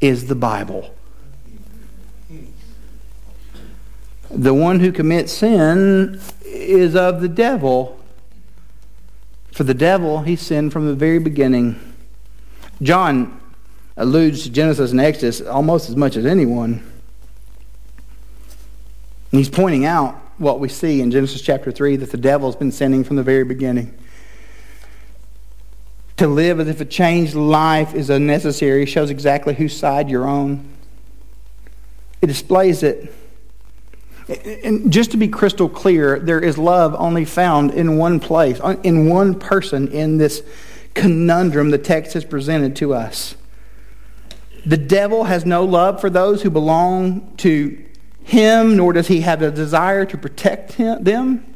is 0.00 0.26
the 0.26 0.34
Bible. 0.34 0.94
The 4.30 4.54
one 4.54 4.80
who 4.80 4.92
commits 4.92 5.32
sin 5.32 6.20
is 6.44 6.96
of 6.96 7.20
the 7.20 7.28
devil. 7.28 8.00
For 9.52 9.64
the 9.64 9.74
devil, 9.74 10.22
he 10.22 10.36
sinned 10.36 10.72
from 10.72 10.86
the 10.86 10.94
very 10.94 11.18
beginning. 11.18 11.80
John 12.82 13.40
alludes 13.96 14.42
to 14.42 14.50
Genesis 14.50 14.90
and 14.90 15.00
Exodus 15.00 15.40
almost 15.40 15.88
as 15.88 15.96
much 15.96 16.16
as 16.16 16.26
anyone. 16.26 16.84
And 19.30 19.38
he's 19.38 19.48
pointing 19.48 19.84
out 19.84 20.20
what 20.38 20.60
we 20.60 20.68
see 20.68 21.00
in 21.00 21.10
Genesis 21.10 21.40
chapter 21.40 21.70
3 21.70 21.96
that 21.96 22.10
the 22.10 22.18
devil 22.18 22.48
has 22.48 22.56
been 22.56 22.72
sinning 22.72 23.04
from 23.04 23.16
the 23.16 23.22
very 23.22 23.44
beginning. 23.44 23.96
To 26.18 26.26
live 26.26 26.60
as 26.60 26.68
if 26.68 26.80
a 26.80 26.84
changed 26.84 27.34
life 27.34 27.94
is 27.94 28.10
unnecessary 28.10 28.86
shows 28.86 29.10
exactly 29.10 29.54
whose 29.54 29.76
side 29.76 30.08
you're 30.08 30.26
on. 30.26 30.66
It 32.22 32.26
displays 32.26 32.82
it. 32.82 33.12
And 34.64 34.92
just 34.92 35.12
to 35.12 35.16
be 35.16 35.28
crystal 35.28 35.68
clear, 35.68 36.18
there 36.18 36.40
is 36.40 36.58
love 36.58 36.96
only 36.98 37.24
found 37.24 37.72
in 37.72 37.96
one 37.96 38.18
place, 38.18 38.58
in 38.82 39.08
one 39.08 39.38
person 39.38 39.88
in 39.88 40.16
this 40.18 40.42
conundrum 40.94 41.70
the 41.70 41.78
text 41.78 42.14
has 42.14 42.24
presented 42.24 42.74
to 42.76 42.92
us. 42.94 43.36
The 44.64 44.76
devil 44.76 45.24
has 45.24 45.46
no 45.46 45.64
love 45.64 46.00
for 46.00 46.10
those 46.10 46.42
who 46.42 46.50
belong 46.50 47.36
to 47.36 47.85
him, 48.26 48.76
nor 48.76 48.92
does 48.92 49.06
he 49.06 49.20
have 49.20 49.40
a 49.40 49.52
desire 49.52 50.04
to 50.04 50.18
protect 50.18 50.72
him, 50.72 51.02
them. 51.04 51.54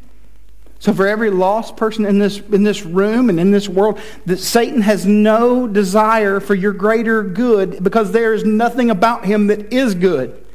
So, 0.78 0.94
for 0.94 1.06
every 1.06 1.28
lost 1.28 1.76
person 1.76 2.06
in 2.06 2.20
this, 2.20 2.38
in 2.38 2.62
this 2.62 2.86
room 2.86 3.28
and 3.28 3.40
in 3.40 3.50
this 3.50 3.68
world, 3.68 3.98
that 4.26 4.38
Satan 4.38 4.80
has 4.80 5.04
no 5.04 5.66
desire 5.66 6.38
for 6.38 6.54
your 6.54 6.72
greater 6.72 7.22
good 7.24 7.82
because 7.82 8.12
there 8.12 8.32
is 8.32 8.44
nothing 8.44 8.88
about 8.88 9.24
him 9.24 9.48
that 9.48 9.72
is 9.72 9.96
good. 9.96 10.46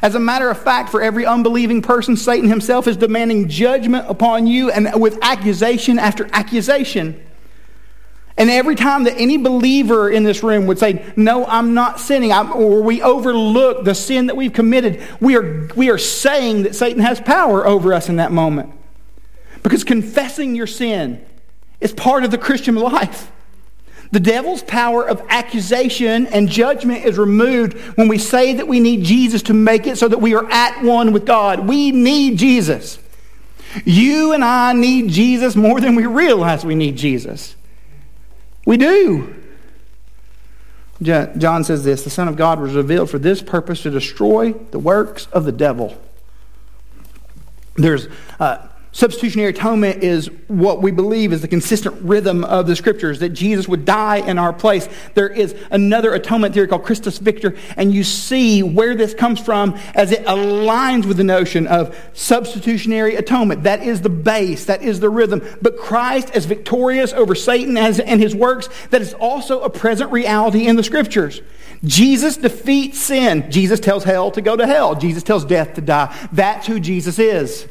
As 0.00 0.14
a 0.14 0.20
matter 0.20 0.48
of 0.48 0.62
fact, 0.62 0.88
for 0.88 1.02
every 1.02 1.26
unbelieving 1.26 1.82
person, 1.82 2.16
Satan 2.16 2.48
himself 2.48 2.86
is 2.86 2.96
demanding 2.96 3.48
judgment 3.48 4.08
upon 4.08 4.46
you 4.46 4.70
and 4.70 4.88
with 5.02 5.18
accusation 5.22 5.98
after 5.98 6.30
accusation. 6.32 7.20
And 8.36 8.50
every 8.50 8.74
time 8.74 9.04
that 9.04 9.14
any 9.18 9.36
believer 9.36 10.10
in 10.10 10.24
this 10.24 10.42
room 10.42 10.66
would 10.66 10.78
say, 10.78 11.12
No, 11.16 11.44
I'm 11.46 11.74
not 11.74 12.00
sinning, 12.00 12.32
I'm, 12.32 12.52
or 12.52 12.82
we 12.82 13.02
overlook 13.02 13.84
the 13.84 13.94
sin 13.94 14.26
that 14.26 14.36
we've 14.36 14.52
committed, 14.52 15.02
we 15.20 15.36
are, 15.36 15.68
we 15.76 15.90
are 15.90 15.98
saying 15.98 16.62
that 16.62 16.74
Satan 16.74 17.02
has 17.02 17.20
power 17.20 17.66
over 17.66 17.92
us 17.92 18.08
in 18.08 18.16
that 18.16 18.32
moment. 18.32 18.72
Because 19.62 19.84
confessing 19.84 20.54
your 20.54 20.66
sin 20.66 21.24
is 21.80 21.92
part 21.92 22.24
of 22.24 22.30
the 22.30 22.38
Christian 22.38 22.74
life. 22.74 23.30
The 24.12 24.20
devil's 24.20 24.62
power 24.62 25.08
of 25.08 25.22
accusation 25.30 26.26
and 26.26 26.48
judgment 26.48 27.04
is 27.04 27.16
removed 27.16 27.74
when 27.96 28.08
we 28.08 28.18
say 28.18 28.54
that 28.54 28.68
we 28.68 28.78
need 28.78 29.04
Jesus 29.04 29.42
to 29.44 29.54
make 29.54 29.86
it 29.86 29.96
so 29.96 30.06
that 30.06 30.20
we 30.20 30.34
are 30.34 30.50
at 30.50 30.82
one 30.82 31.12
with 31.12 31.24
God. 31.24 31.66
We 31.66 31.92
need 31.92 32.38
Jesus. 32.38 32.98
You 33.86 34.32
and 34.32 34.44
I 34.44 34.74
need 34.74 35.08
Jesus 35.08 35.56
more 35.56 35.80
than 35.80 35.94
we 35.94 36.04
realize 36.04 36.64
we 36.64 36.74
need 36.74 36.96
Jesus. 36.96 37.56
We 38.64 38.76
do. 38.76 39.34
John 41.02 41.64
says 41.64 41.84
this 41.84 42.04
The 42.04 42.10
Son 42.10 42.28
of 42.28 42.36
God 42.36 42.60
was 42.60 42.74
revealed 42.74 43.10
for 43.10 43.18
this 43.18 43.42
purpose 43.42 43.82
to 43.82 43.90
destroy 43.90 44.52
the 44.52 44.78
works 44.78 45.26
of 45.32 45.44
the 45.44 45.52
devil. 45.52 46.00
There's 47.74 48.06
uh, 48.38 48.68
Substitutionary 48.94 49.48
atonement 49.48 50.04
is 50.04 50.30
what 50.48 50.82
we 50.82 50.90
believe 50.90 51.32
is 51.32 51.40
the 51.40 51.48
consistent 51.48 52.02
rhythm 52.02 52.44
of 52.44 52.66
the 52.66 52.76
scriptures, 52.76 53.20
that 53.20 53.30
Jesus 53.30 53.66
would 53.66 53.86
die 53.86 54.16
in 54.16 54.38
our 54.38 54.52
place. 54.52 54.86
There 55.14 55.30
is 55.30 55.54
another 55.70 56.12
atonement 56.12 56.52
theory 56.52 56.68
called 56.68 56.84
Christus 56.84 57.16
Victor, 57.16 57.56
and 57.78 57.94
you 57.94 58.04
see 58.04 58.62
where 58.62 58.94
this 58.94 59.14
comes 59.14 59.40
from 59.40 59.78
as 59.94 60.12
it 60.12 60.26
aligns 60.26 61.06
with 61.06 61.16
the 61.16 61.24
notion 61.24 61.66
of 61.66 61.98
substitutionary 62.12 63.16
atonement. 63.16 63.62
That 63.62 63.82
is 63.82 64.02
the 64.02 64.10
base, 64.10 64.66
that 64.66 64.82
is 64.82 65.00
the 65.00 65.08
rhythm. 65.08 65.42
But 65.62 65.78
Christ, 65.78 66.28
as 66.34 66.44
victorious 66.44 67.14
over 67.14 67.34
Satan 67.34 67.78
and 67.78 68.20
his 68.20 68.36
works, 68.36 68.68
that 68.90 69.00
is 69.00 69.14
also 69.14 69.62
a 69.62 69.70
present 69.70 70.12
reality 70.12 70.66
in 70.66 70.76
the 70.76 70.84
scriptures. 70.84 71.40
Jesus 71.82 72.36
defeats 72.36 73.00
sin. 73.00 73.50
Jesus 73.50 73.80
tells 73.80 74.04
hell 74.04 74.30
to 74.32 74.42
go 74.42 74.54
to 74.54 74.66
hell. 74.66 74.94
Jesus 74.96 75.22
tells 75.22 75.46
death 75.46 75.72
to 75.76 75.80
die. 75.80 76.14
That's 76.30 76.66
who 76.66 76.78
Jesus 76.78 77.18
is. 77.18 77.66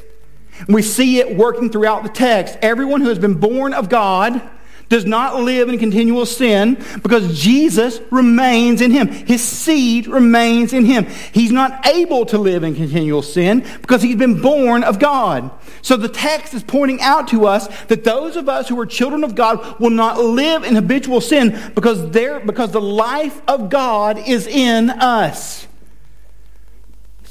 We 0.68 0.82
see 0.82 1.20
it 1.20 1.36
working 1.36 1.70
throughout 1.70 2.04
the 2.04 2.10
text. 2.10 2.58
Everyone 2.62 3.02
who 3.02 3.10
has 3.10 3.20
been 3.20 3.36
born 3.36 3.74
of 3.74 3.90
God 3.90 4.42
does 4.92 5.06
not 5.06 5.40
live 5.40 5.70
in 5.70 5.80
continual 5.80 6.26
sin 6.26 6.78
because 7.02 7.40
Jesus 7.42 8.02
remains 8.12 8.82
in 8.82 8.92
him. 8.92 9.08
His 9.08 9.42
seed 9.42 10.06
remains 10.06 10.74
in 10.74 10.84
him. 10.84 11.06
He's 11.32 11.52
not 11.52 11.88
able 11.88 12.26
to 12.26 12.38
live 12.38 12.64
in 12.64 12.76
continual 12.76 13.22
sin 13.22 13.66
because 13.82 14.02
he's 14.02 14.18
been 14.18 14.42
born 14.42 14.84
of 14.84 15.00
God. 15.00 15.50
So 15.82 15.96
the 15.96 16.10
text 16.10 16.54
is 16.54 16.62
pointing 16.62 17.00
out 17.00 17.30
to 17.30 17.48
us 17.48 17.70
that 17.86 18.04
those 18.04 18.36
of 18.36 18.50
us 18.50 18.68
who 18.68 18.78
are 18.82 18.86
children 18.86 19.24
of 19.24 19.34
God 19.34 19.80
will 19.80 19.92
not 19.92 20.20
live 20.20 20.66
in 20.66 20.76
habitual 20.76 21.22
sin 21.22 21.58
because, 21.74 22.02
because 22.10 22.74
the 22.74 22.82
life 22.82 23.42
of 23.48 23.70
God 23.70 24.18
is 24.18 24.46
in 24.46 24.90
us. 24.90 25.68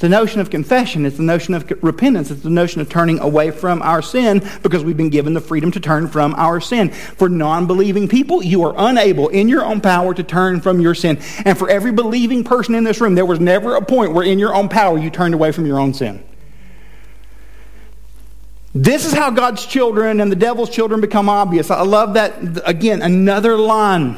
The 0.01 0.09
notion 0.09 0.41
of 0.41 0.49
confession. 0.49 1.05
It's 1.05 1.19
the 1.19 1.23
notion 1.23 1.53
of 1.53 1.71
repentance. 1.83 2.31
It's 2.31 2.41
the 2.41 2.49
notion 2.49 2.81
of 2.81 2.89
turning 2.89 3.19
away 3.19 3.51
from 3.51 3.83
our 3.83 4.01
sin 4.01 4.43
because 4.63 4.83
we've 4.83 4.97
been 4.97 5.11
given 5.11 5.35
the 5.35 5.43
freedom 5.43 5.71
to 5.73 5.81
turn 5.81 6.09
from 6.09 6.35
our 6.37 6.59
sin. 6.59 6.89
For 6.89 7.29
non 7.29 7.67
believing 7.67 8.09
people, 8.09 8.43
you 8.43 8.65
are 8.65 8.75
unable 8.79 9.29
in 9.29 9.51
your 9.51 9.63
own 9.63 9.83
power 9.83 10.15
to 10.15 10.23
turn 10.23 10.63
from 10.63 10.81
your 10.81 10.95
sin. 10.95 11.19
And 11.45 11.59
for 11.59 11.69
every 11.69 11.93
believing 11.93 12.45
person 12.45 12.75
in 12.75 12.83
this 12.83 12.99
room, 12.99 13.15
there 13.15 13.27
was 13.27 13.41
never 13.41 13.77
a 13.77 13.85
point 13.85 14.15
where 14.15 14.25
in 14.25 14.39
your 14.39 14.55
own 14.55 14.71
power 14.71 14.99
you 14.99 15.11
turned 15.11 15.35
away 15.35 15.53
from 15.53 15.67
your 15.67 15.79
own 15.79 15.93
sin. 15.93 16.25
This 18.75 19.05
is 19.05 19.13
how 19.13 19.31
God's 19.31 19.67
children 19.67 20.21
and 20.21 20.33
the 20.33 20.37
devil's 20.37 20.71
children 20.71 21.03
become 21.03 21.29
obvious. 21.29 21.71
I 21.71 21.83
love 21.83 22.15
that. 22.15 22.63
Again, 22.65 23.03
another 23.03 23.59
line. 23.59 24.17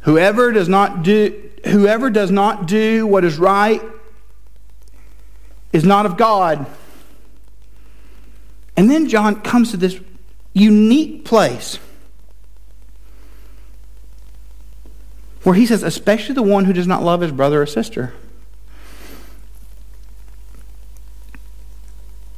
Whoever 0.00 0.50
does 0.50 0.68
not 0.68 1.02
do 1.02 1.50
whoever 1.64 2.10
does 2.10 2.30
not 2.30 2.66
do 2.66 3.06
what 3.06 3.24
is 3.24 3.38
right 3.38 3.82
is 5.72 5.84
not 5.84 6.06
of 6.06 6.16
God. 6.16 6.66
And 8.76 8.90
then 8.90 9.08
John 9.08 9.40
comes 9.42 9.70
to 9.70 9.76
this 9.76 9.98
unique 10.54 11.24
place 11.24 11.78
where 15.42 15.54
he 15.54 15.66
says, 15.66 15.82
especially 15.82 16.34
the 16.34 16.42
one 16.42 16.64
who 16.64 16.72
does 16.72 16.86
not 16.86 17.02
love 17.02 17.20
his 17.20 17.32
brother 17.32 17.62
or 17.62 17.66
sister. 17.66 18.14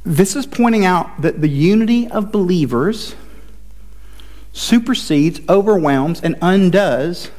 This 0.03 0.35
is 0.35 0.45
pointing 0.45 0.85
out 0.85 1.21
that 1.21 1.41
the 1.41 1.49
unity 1.49 2.07
of 2.07 2.31
believers 2.31 3.15
supersedes, 4.53 5.41
overwhelms, 5.49 6.21
and 6.21 6.35
undoes 6.41 7.31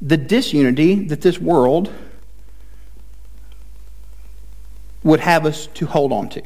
the 0.00 0.16
disunity 0.16 1.06
that 1.06 1.20
this 1.20 1.38
world 1.38 1.92
would 5.02 5.20
have 5.20 5.46
us 5.46 5.66
to 5.68 5.86
hold 5.86 6.12
on 6.12 6.28
to. 6.30 6.42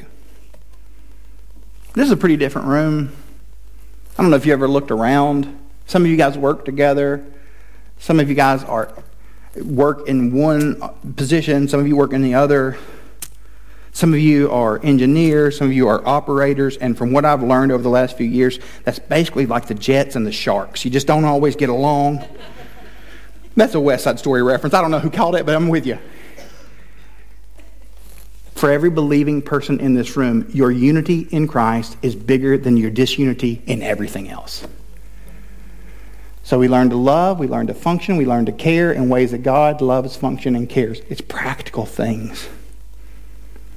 This 1.93 2.05
is 2.05 2.11
a 2.11 2.17
pretty 2.17 2.37
different 2.37 2.67
room. 2.67 3.11
I 4.17 4.21
don't 4.21 4.31
know 4.31 4.37
if 4.37 4.45
you 4.45 4.53
ever 4.53 4.67
looked 4.67 4.91
around. 4.91 5.57
Some 5.87 6.03
of 6.03 6.11
you 6.11 6.17
guys 6.17 6.37
work 6.37 6.65
together. 6.65 7.25
Some 7.97 8.19
of 8.19 8.29
you 8.29 8.35
guys 8.35 8.63
are 8.63 8.93
work 9.55 10.07
in 10.07 10.33
one 10.33 10.81
position. 11.15 11.67
Some 11.67 11.79
of 11.79 11.87
you 11.87 11.95
work 11.95 12.13
in 12.13 12.21
the 12.21 12.35
other. 12.35 12.77
Some 13.91 14.13
of 14.13 14.19
you 14.19 14.51
are 14.51 14.79
engineers. 14.83 15.57
Some 15.57 15.67
of 15.67 15.73
you 15.73 15.87
are 15.87 16.05
operators. 16.07 16.77
And 16.77 16.97
from 16.97 17.11
what 17.11 17.25
I've 17.25 17.43
learned 17.43 17.71
over 17.71 17.81
the 17.81 17.89
last 17.89 18.15
few 18.17 18.27
years, 18.27 18.59
that's 18.83 18.99
basically 18.99 19.45
like 19.45 19.67
the 19.67 19.73
Jets 19.73 20.15
and 20.15 20.27
the 20.27 20.31
Sharks. 20.31 20.85
You 20.85 20.91
just 20.91 21.07
don't 21.07 21.25
always 21.25 21.55
get 21.55 21.69
along. 21.69 22.23
That's 23.59 23.75
a 23.75 23.79
West 23.79 24.05
Side 24.05 24.17
Story 24.17 24.41
reference. 24.41 24.73
I 24.73 24.81
don't 24.81 24.89
know 24.89 24.99
who 24.99 25.09
called 25.09 25.35
it, 25.35 25.45
but 25.45 25.53
I'm 25.53 25.67
with 25.67 25.85
you. 25.85 25.99
For 28.55 28.71
every 28.71 28.89
believing 28.89 29.41
person 29.41 29.81
in 29.81 29.93
this 29.93 30.15
room, 30.15 30.49
your 30.53 30.71
unity 30.71 31.27
in 31.31 31.45
Christ 31.45 31.97
is 32.01 32.15
bigger 32.15 32.57
than 32.57 32.77
your 32.77 32.89
disunity 32.89 33.61
in 33.65 33.81
everything 33.81 34.29
else. 34.29 34.65
So 36.43 36.57
we 36.57 36.69
learn 36.69 36.89
to 36.91 36.95
love, 36.95 37.37
we 37.37 37.47
learn 37.47 37.67
to 37.67 37.73
function, 37.73 38.15
we 38.15 38.25
learn 38.25 38.45
to 38.45 38.53
care 38.53 38.93
in 38.93 39.09
ways 39.09 39.31
that 39.31 39.43
God 39.43 39.81
loves, 39.81 40.15
function, 40.15 40.55
and 40.55 40.69
cares. 40.69 41.01
It's 41.09 41.21
practical 41.21 41.85
things. 41.85 42.47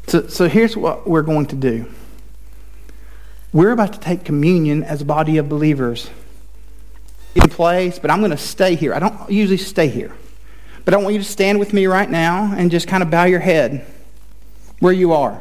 So, 0.07 0.29
so 0.29 0.49
here's 0.49 0.77
what 0.77 1.09
we're 1.09 1.23
going 1.23 1.47
to 1.47 1.57
do. 1.57 1.91
We're 3.53 3.73
about 3.73 3.95
to 3.95 4.01
take 4.01 4.25
communion 4.25 4.85
as 4.85 5.03
a 5.03 5.05
body 5.05 5.39
of 5.39 5.49
believers 5.49 6.09
in 7.35 7.49
place, 7.49 7.99
but 7.99 8.11
I'm 8.11 8.19
going 8.19 8.31
to 8.31 8.37
stay 8.37 8.75
here. 8.75 8.95
I 8.95 8.99
don't 8.99 9.31
usually 9.31 9.59
stay 9.59 9.89
here. 9.89 10.15
But 10.85 10.95
I 10.95 10.97
want 10.97 11.15
you 11.15 11.21
to 11.21 11.25
stand 11.25 11.59
with 11.59 11.73
me 11.73 11.87
right 11.87 12.11
now 12.11 12.53
and 12.57 12.71
just 12.71 12.89
kind 12.89 13.03
of 13.03 13.11
bow 13.11 13.25
your 13.25 13.41
head 13.41 13.87
where 14.81 14.93
you 14.93 15.13
are. 15.13 15.41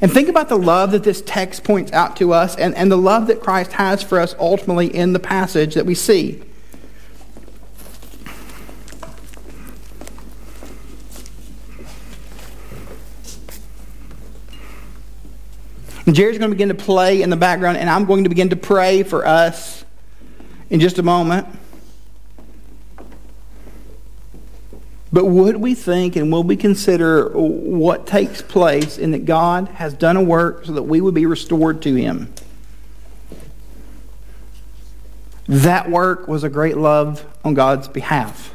And 0.00 0.12
think 0.12 0.28
about 0.28 0.48
the 0.48 0.58
love 0.58 0.90
that 0.90 1.04
this 1.04 1.22
text 1.22 1.64
points 1.64 1.92
out 1.92 2.16
to 2.16 2.32
us 2.32 2.56
and, 2.56 2.74
and 2.74 2.90
the 2.90 2.96
love 2.96 3.28
that 3.28 3.40
Christ 3.40 3.72
has 3.72 4.02
for 4.02 4.18
us 4.18 4.34
ultimately 4.38 4.94
in 4.94 5.12
the 5.12 5.18
passage 5.20 5.74
that 5.74 5.86
we 5.86 5.94
see. 5.94 6.42
Jerry's 16.12 16.36
going 16.36 16.50
to 16.50 16.54
begin 16.54 16.68
to 16.68 16.74
play 16.74 17.22
in 17.22 17.30
the 17.30 17.36
background, 17.36 17.78
and 17.78 17.88
I'm 17.88 18.04
going 18.04 18.24
to 18.24 18.28
begin 18.28 18.50
to 18.50 18.56
pray 18.56 19.02
for 19.02 19.26
us 19.26 19.84
in 20.68 20.80
just 20.80 20.98
a 20.98 21.02
moment. 21.02 21.46
But 25.10 25.26
would 25.26 25.56
we 25.56 25.74
think 25.74 26.16
and 26.16 26.30
will 26.30 26.42
we 26.42 26.56
consider 26.56 27.30
what 27.30 28.06
takes 28.06 28.42
place 28.42 28.98
in 28.98 29.12
that 29.12 29.24
God 29.24 29.68
has 29.68 29.94
done 29.94 30.16
a 30.16 30.22
work 30.22 30.64
so 30.66 30.72
that 30.72 30.82
we 30.82 31.00
would 31.00 31.14
be 31.14 31.24
restored 31.24 31.80
to 31.82 31.94
Him? 31.94 32.34
That 35.46 35.88
work 35.88 36.26
was 36.26 36.42
a 36.42 36.48
great 36.48 36.76
love 36.76 37.24
on 37.44 37.54
God's 37.54 37.86
behalf. 37.88 38.52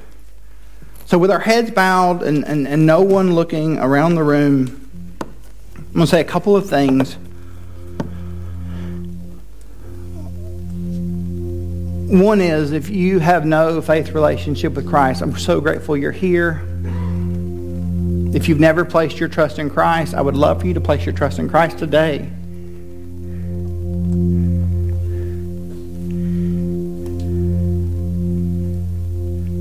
So, 1.06 1.18
with 1.18 1.32
our 1.32 1.40
heads 1.40 1.72
bowed 1.72 2.22
and, 2.22 2.46
and, 2.46 2.68
and 2.68 2.86
no 2.86 3.02
one 3.02 3.34
looking 3.34 3.80
around 3.80 4.16
the 4.16 4.24
room, 4.24 4.82
I'm 5.78 5.94
going 5.94 6.06
to 6.06 6.08
say 6.08 6.22
a 6.22 6.26
couple 6.26 6.56
of 6.56 6.70
things 6.70 7.18
One 12.10 12.42
is 12.42 12.72
if 12.72 12.90
you 12.90 13.20
have 13.20 13.46
no 13.46 13.82
faith 13.84 14.14
relationship 14.14 14.74
with 14.74 14.90
Christ, 14.90 15.22
I'm 15.22 15.38
so 15.38 15.62
grateful 15.62 15.96
you're 15.96 16.12
here. 16.12 16.60
If 18.34 18.50
you've 18.50 18.60
never 18.60 18.84
placed 18.84 19.20
your 19.20 19.30
trust 19.30 19.60
in 19.60 19.70
Christ, 19.70 20.16
I 20.16 20.22
would 20.22 20.36
love 20.36 20.62
for 20.62 20.66
you 20.66 20.74
to 20.74 20.82
place 20.82 21.06
your 21.06 21.14
trust 21.14 21.38
in 21.38 21.48
Christ 21.48 21.78
today. 21.78 22.28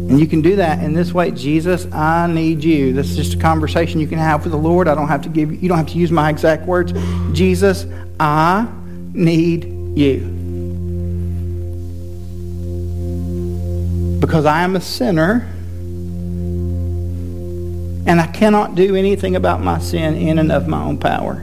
And 0.09 0.19
you 0.19 0.27
can 0.27 0.41
do 0.41 0.57
that 0.57 0.83
in 0.83 0.95
this 0.95 1.13
way. 1.13 1.33
Jesus, 1.33 1.87
I 1.93 2.29
need 2.29 2.65
you. 2.65 2.95
This 2.95 3.11
is 3.11 3.17
just 3.19 3.35
a 3.35 3.39
conversation 3.39 4.01
you 4.01 4.07
can 4.07 4.19
have 4.19 4.43
with 4.45 4.53
the 4.53 4.59
Lord. 4.59 4.89
I 4.89 4.95
don't 4.95 5.09
have 5.09 5.21
to 5.25 5.29
give 5.29 5.53
you, 5.53 5.59
you 5.59 5.69
don't 5.69 5.77
have 5.77 5.89
to 5.89 5.99
use 5.99 6.11
my 6.11 6.31
exact 6.31 6.65
words. 6.65 6.95
Jesus, 7.35 7.85
I 8.19 8.67
need 9.13 9.99
you. 9.99 10.48
Because 14.29 14.45
I 14.45 14.61
am 14.61 14.77
a 14.77 14.81
sinner 14.83 15.49
and 18.07 18.21
I 18.21 18.27
cannot 18.27 18.75
do 18.75 18.95
anything 18.95 19.37
about 19.37 19.63
my 19.63 19.79
sin 19.79 20.17
in 20.17 20.39
and 20.39 20.53
of 20.53 20.69
my 20.69 20.83
own 20.83 20.99
power. 20.99 21.37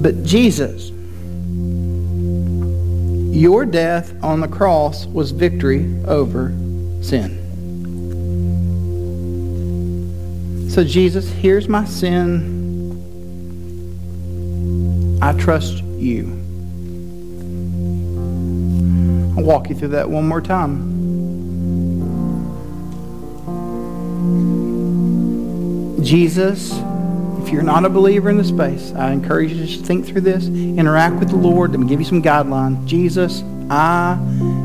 But 0.00 0.24
Jesus, 0.24 0.88
your 3.38 3.66
death 3.66 4.14
on 4.24 4.40
the 4.40 4.48
cross 4.48 5.04
was 5.04 5.32
victory 5.32 5.94
over 6.06 6.52
sin. 7.02 7.36
So, 10.70 10.82
Jesus, 10.84 11.28
here's 11.28 11.68
my 11.68 11.84
sin. 11.84 12.56
I 15.20 15.34
trust 15.34 15.84
you. 15.84 16.39
Walk 19.50 19.68
you 19.68 19.74
through 19.74 19.88
that 19.88 20.08
one 20.08 20.28
more 20.28 20.40
time. 20.40 20.78
Jesus, 26.04 26.70
if 27.42 27.48
you're 27.52 27.64
not 27.64 27.84
a 27.84 27.88
believer 27.88 28.30
in 28.30 28.36
the 28.36 28.44
space, 28.44 28.92
I 28.92 29.10
encourage 29.10 29.50
you 29.50 29.66
to 29.66 29.82
think 29.82 30.06
through 30.06 30.20
this, 30.20 30.46
interact 30.46 31.16
with 31.16 31.30
the 31.30 31.36
Lord, 31.36 31.74
and 31.74 31.88
give 31.88 31.98
you 31.98 32.06
some 32.06 32.22
guidelines. 32.22 32.86
Jesus, 32.86 33.42
I 33.68 34.20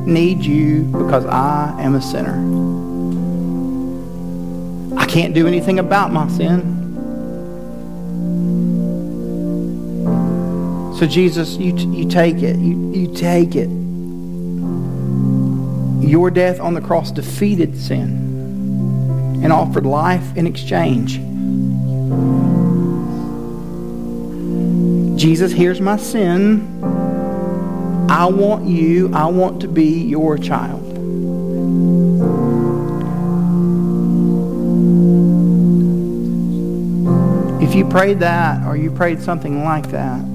need 0.06 0.46
you 0.46 0.84
because 0.84 1.26
I 1.26 1.82
am 1.82 1.96
a 1.96 2.02
sinner. 2.02 2.36
I 5.00 5.08
can't 5.08 5.34
do 5.34 5.48
anything 5.48 5.80
about 5.80 6.14
my 6.14 6.28
sin. 6.28 6.84
So 11.00 11.08
Jesus, 11.08 11.58
you, 11.58 11.74
you 11.74 12.08
take 12.08 12.44
it. 12.44 12.58
You, 12.58 12.94
you 12.94 13.12
take 13.16 13.56
it. 13.56 13.85
Your 16.16 16.32
death 16.32 16.62
on 16.62 16.74
the 16.74 16.80
cross 16.80 17.12
defeated 17.12 17.78
sin 17.78 19.42
and 19.44 19.52
offered 19.52 19.86
life 19.86 20.38
in 20.38 20.48
exchange. 20.48 21.18
Jesus, 25.20 25.52
here's 25.52 25.82
my 25.82 25.98
sin. 25.98 26.82
I 28.10 28.28
want 28.28 28.66
you. 28.66 29.14
I 29.14 29.26
want 29.26 29.60
to 29.64 29.68
be 29.68 30.04
your 30.04 30.38
child. 30.38 30.86
If 37.62 37.76
you 37.76 37.86
prayed 37.90 38.22
that 38.22 38.66
or 38.66 38.78
you 38.78 38.90
prayed 38.90 39.22
something 39.22 39.66
like 39.66 39.92
that, 39.92 40.35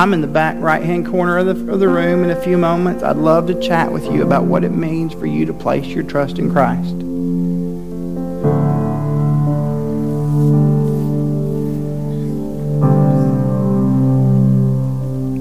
I'm 0.00 0.14
in 0.14 0.22
the 0.22 0.26
back 0.26 0.56
right 0.60 0.82
hand 0.82 1.06
corner 1.06 1.36
of 1.36 1.44
the, 1.44 1.70
of 1.70 1.78
the 1.78 1.86
room 1.86 2.24
in 2.24 2.30
a 2.30 2.40
few 2.40 2.56
moments. 2.56 3.02
I'd 3.02 3.18
love 3.18 3.46
to 3.48 3.60
chat 3.60 3.92
with 3.92 4.06
you 4.06 4.22
about 4.22 4.44
what 4.44 4.64
it 4.64 4.70
means 4.70 5.12
for 5.12 5.26
you 5.26 5.44
to 5.44 5.52
place 5.52 5.84
your 5.88 6.04
trust 6.04 6.38
in 6.38 6.50
Christ. 6.50 6.98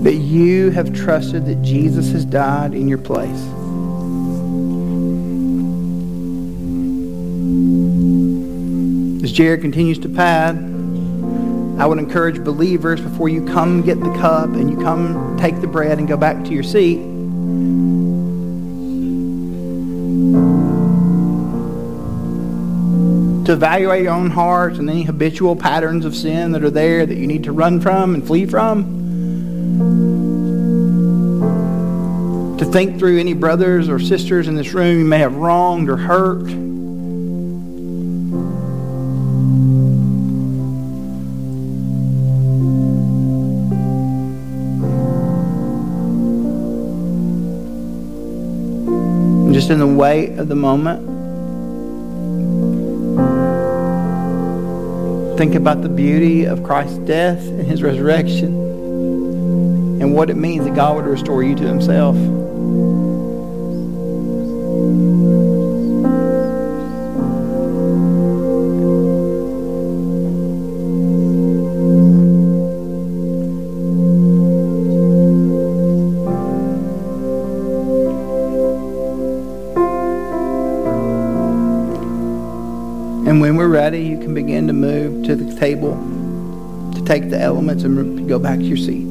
That 0.03 0.15
you 0.15 0.71
have 0.71 0.93
trusted 0.93 1.45
that 1.45 1.61
Jesus 1.61 2.11
has 2.11 2.25
died 2.25 2.73
in 2.73 2.89
your 2.89 2.97
place. 2.97 3.29
As 9.23 9.31
Jared 9.31 9.61
continues 9.61 9.99
to 9.99 10.09
pad, 10.09 10.68
I 11.79 11.85
would 11.85 11.97
encourage 11.97 12.43
believers 12.43 12.99
before 12.99 13.29
you 13.29 13.45
come 13.45 13.81
get 13.81 14.01
the 14.01 14.13
cup 14.15 14.49
and 14.49 14.69
you 14.69 14.75
come 14.77 15.37
take 15.39 15.61
the 15.61 15.67
bread 15.67 15.97
and 15.97 16.09
go 16.09 16.17
back 16.17 16.43
to 16.43 16.51
your 16.51 16.61
seat. 16.61 16.97
To 23.45 23.53
evaluate 23.53 24.03
your 24.03 24.13
own 24.13 24.29
hearts 24.29 24.77
and 24.77 24.89
any 24.89 25.03
habitual 25.03 25.55
patterns 25.55 26.03
of 26.03 26.15
sin 26.15 26.51
that 26.51 26.65
are 26.65 26.69
there 26.69 27.05
that 27.05 27.15
you 27.15 27.25
need 27.25 27.45
to 27.45 27.53
run 27.53 27.79
from 27.79 28.13
and 28.13 28.27
flee 28.27 28.45
from. 28.45 28.99
to 32.59 32.65
think 32.65 32.99
through 32.99 33.17
any 33.17 33.33
brothers 33.33 33.87
or 33.87 33.99
sisters 33.99 34.49
in 34.49 34.55
this 34.55 34.73
room 34.73 34.99
you 34.99 35.05
may 35.05 35.19
have 35.19 35.33
wronged 35.37 35.87
or 35.87 35.95
hurt. 35.95 36.58
In 49.69 49.77
the 49.77 49.85
weight 49.85 50.39
of 50.39 50.47
the 50.47 50.55
moment, 50.55 51.05
think 55.37 55.53
about 55.53 55.83
the 55.83 55.89
beauty 55.89 56.45
of 56.45 56.63
Christ's 56.63 56.97
death 56.97 57.37
and 57.37 57.67
his 57.67 57.83
resurrection 57.83 58.47
and 60.01 60.15
what 60.15 60.31
it 60.31 60.37
means 60.37 60.65
that 60.65 60.73
God 60.73 60.95
would 60.95 61.05
restore 61.05 61.43
you 61.43 61.53
to 61.53 61.63
himself. 61.67 62.15
Ready, 83.91 84.05
you 84.05 84.19
can 84.19 84.35
begin 84.35 84.67
to 84.67 84.73
move 84.73 85.25
to 85.25 85.35
the 85.35 85.59
table 85.59 85.95
to 86.93 87.03
take 87.05 87.27
the 87.31 87.39
elements 87.39 87.83
and 87.83 88.29
go 88.29 88.37
back 88.37 88.59
to 88.59 88.63
your 88.63 88.77
seat. 88.77 89.08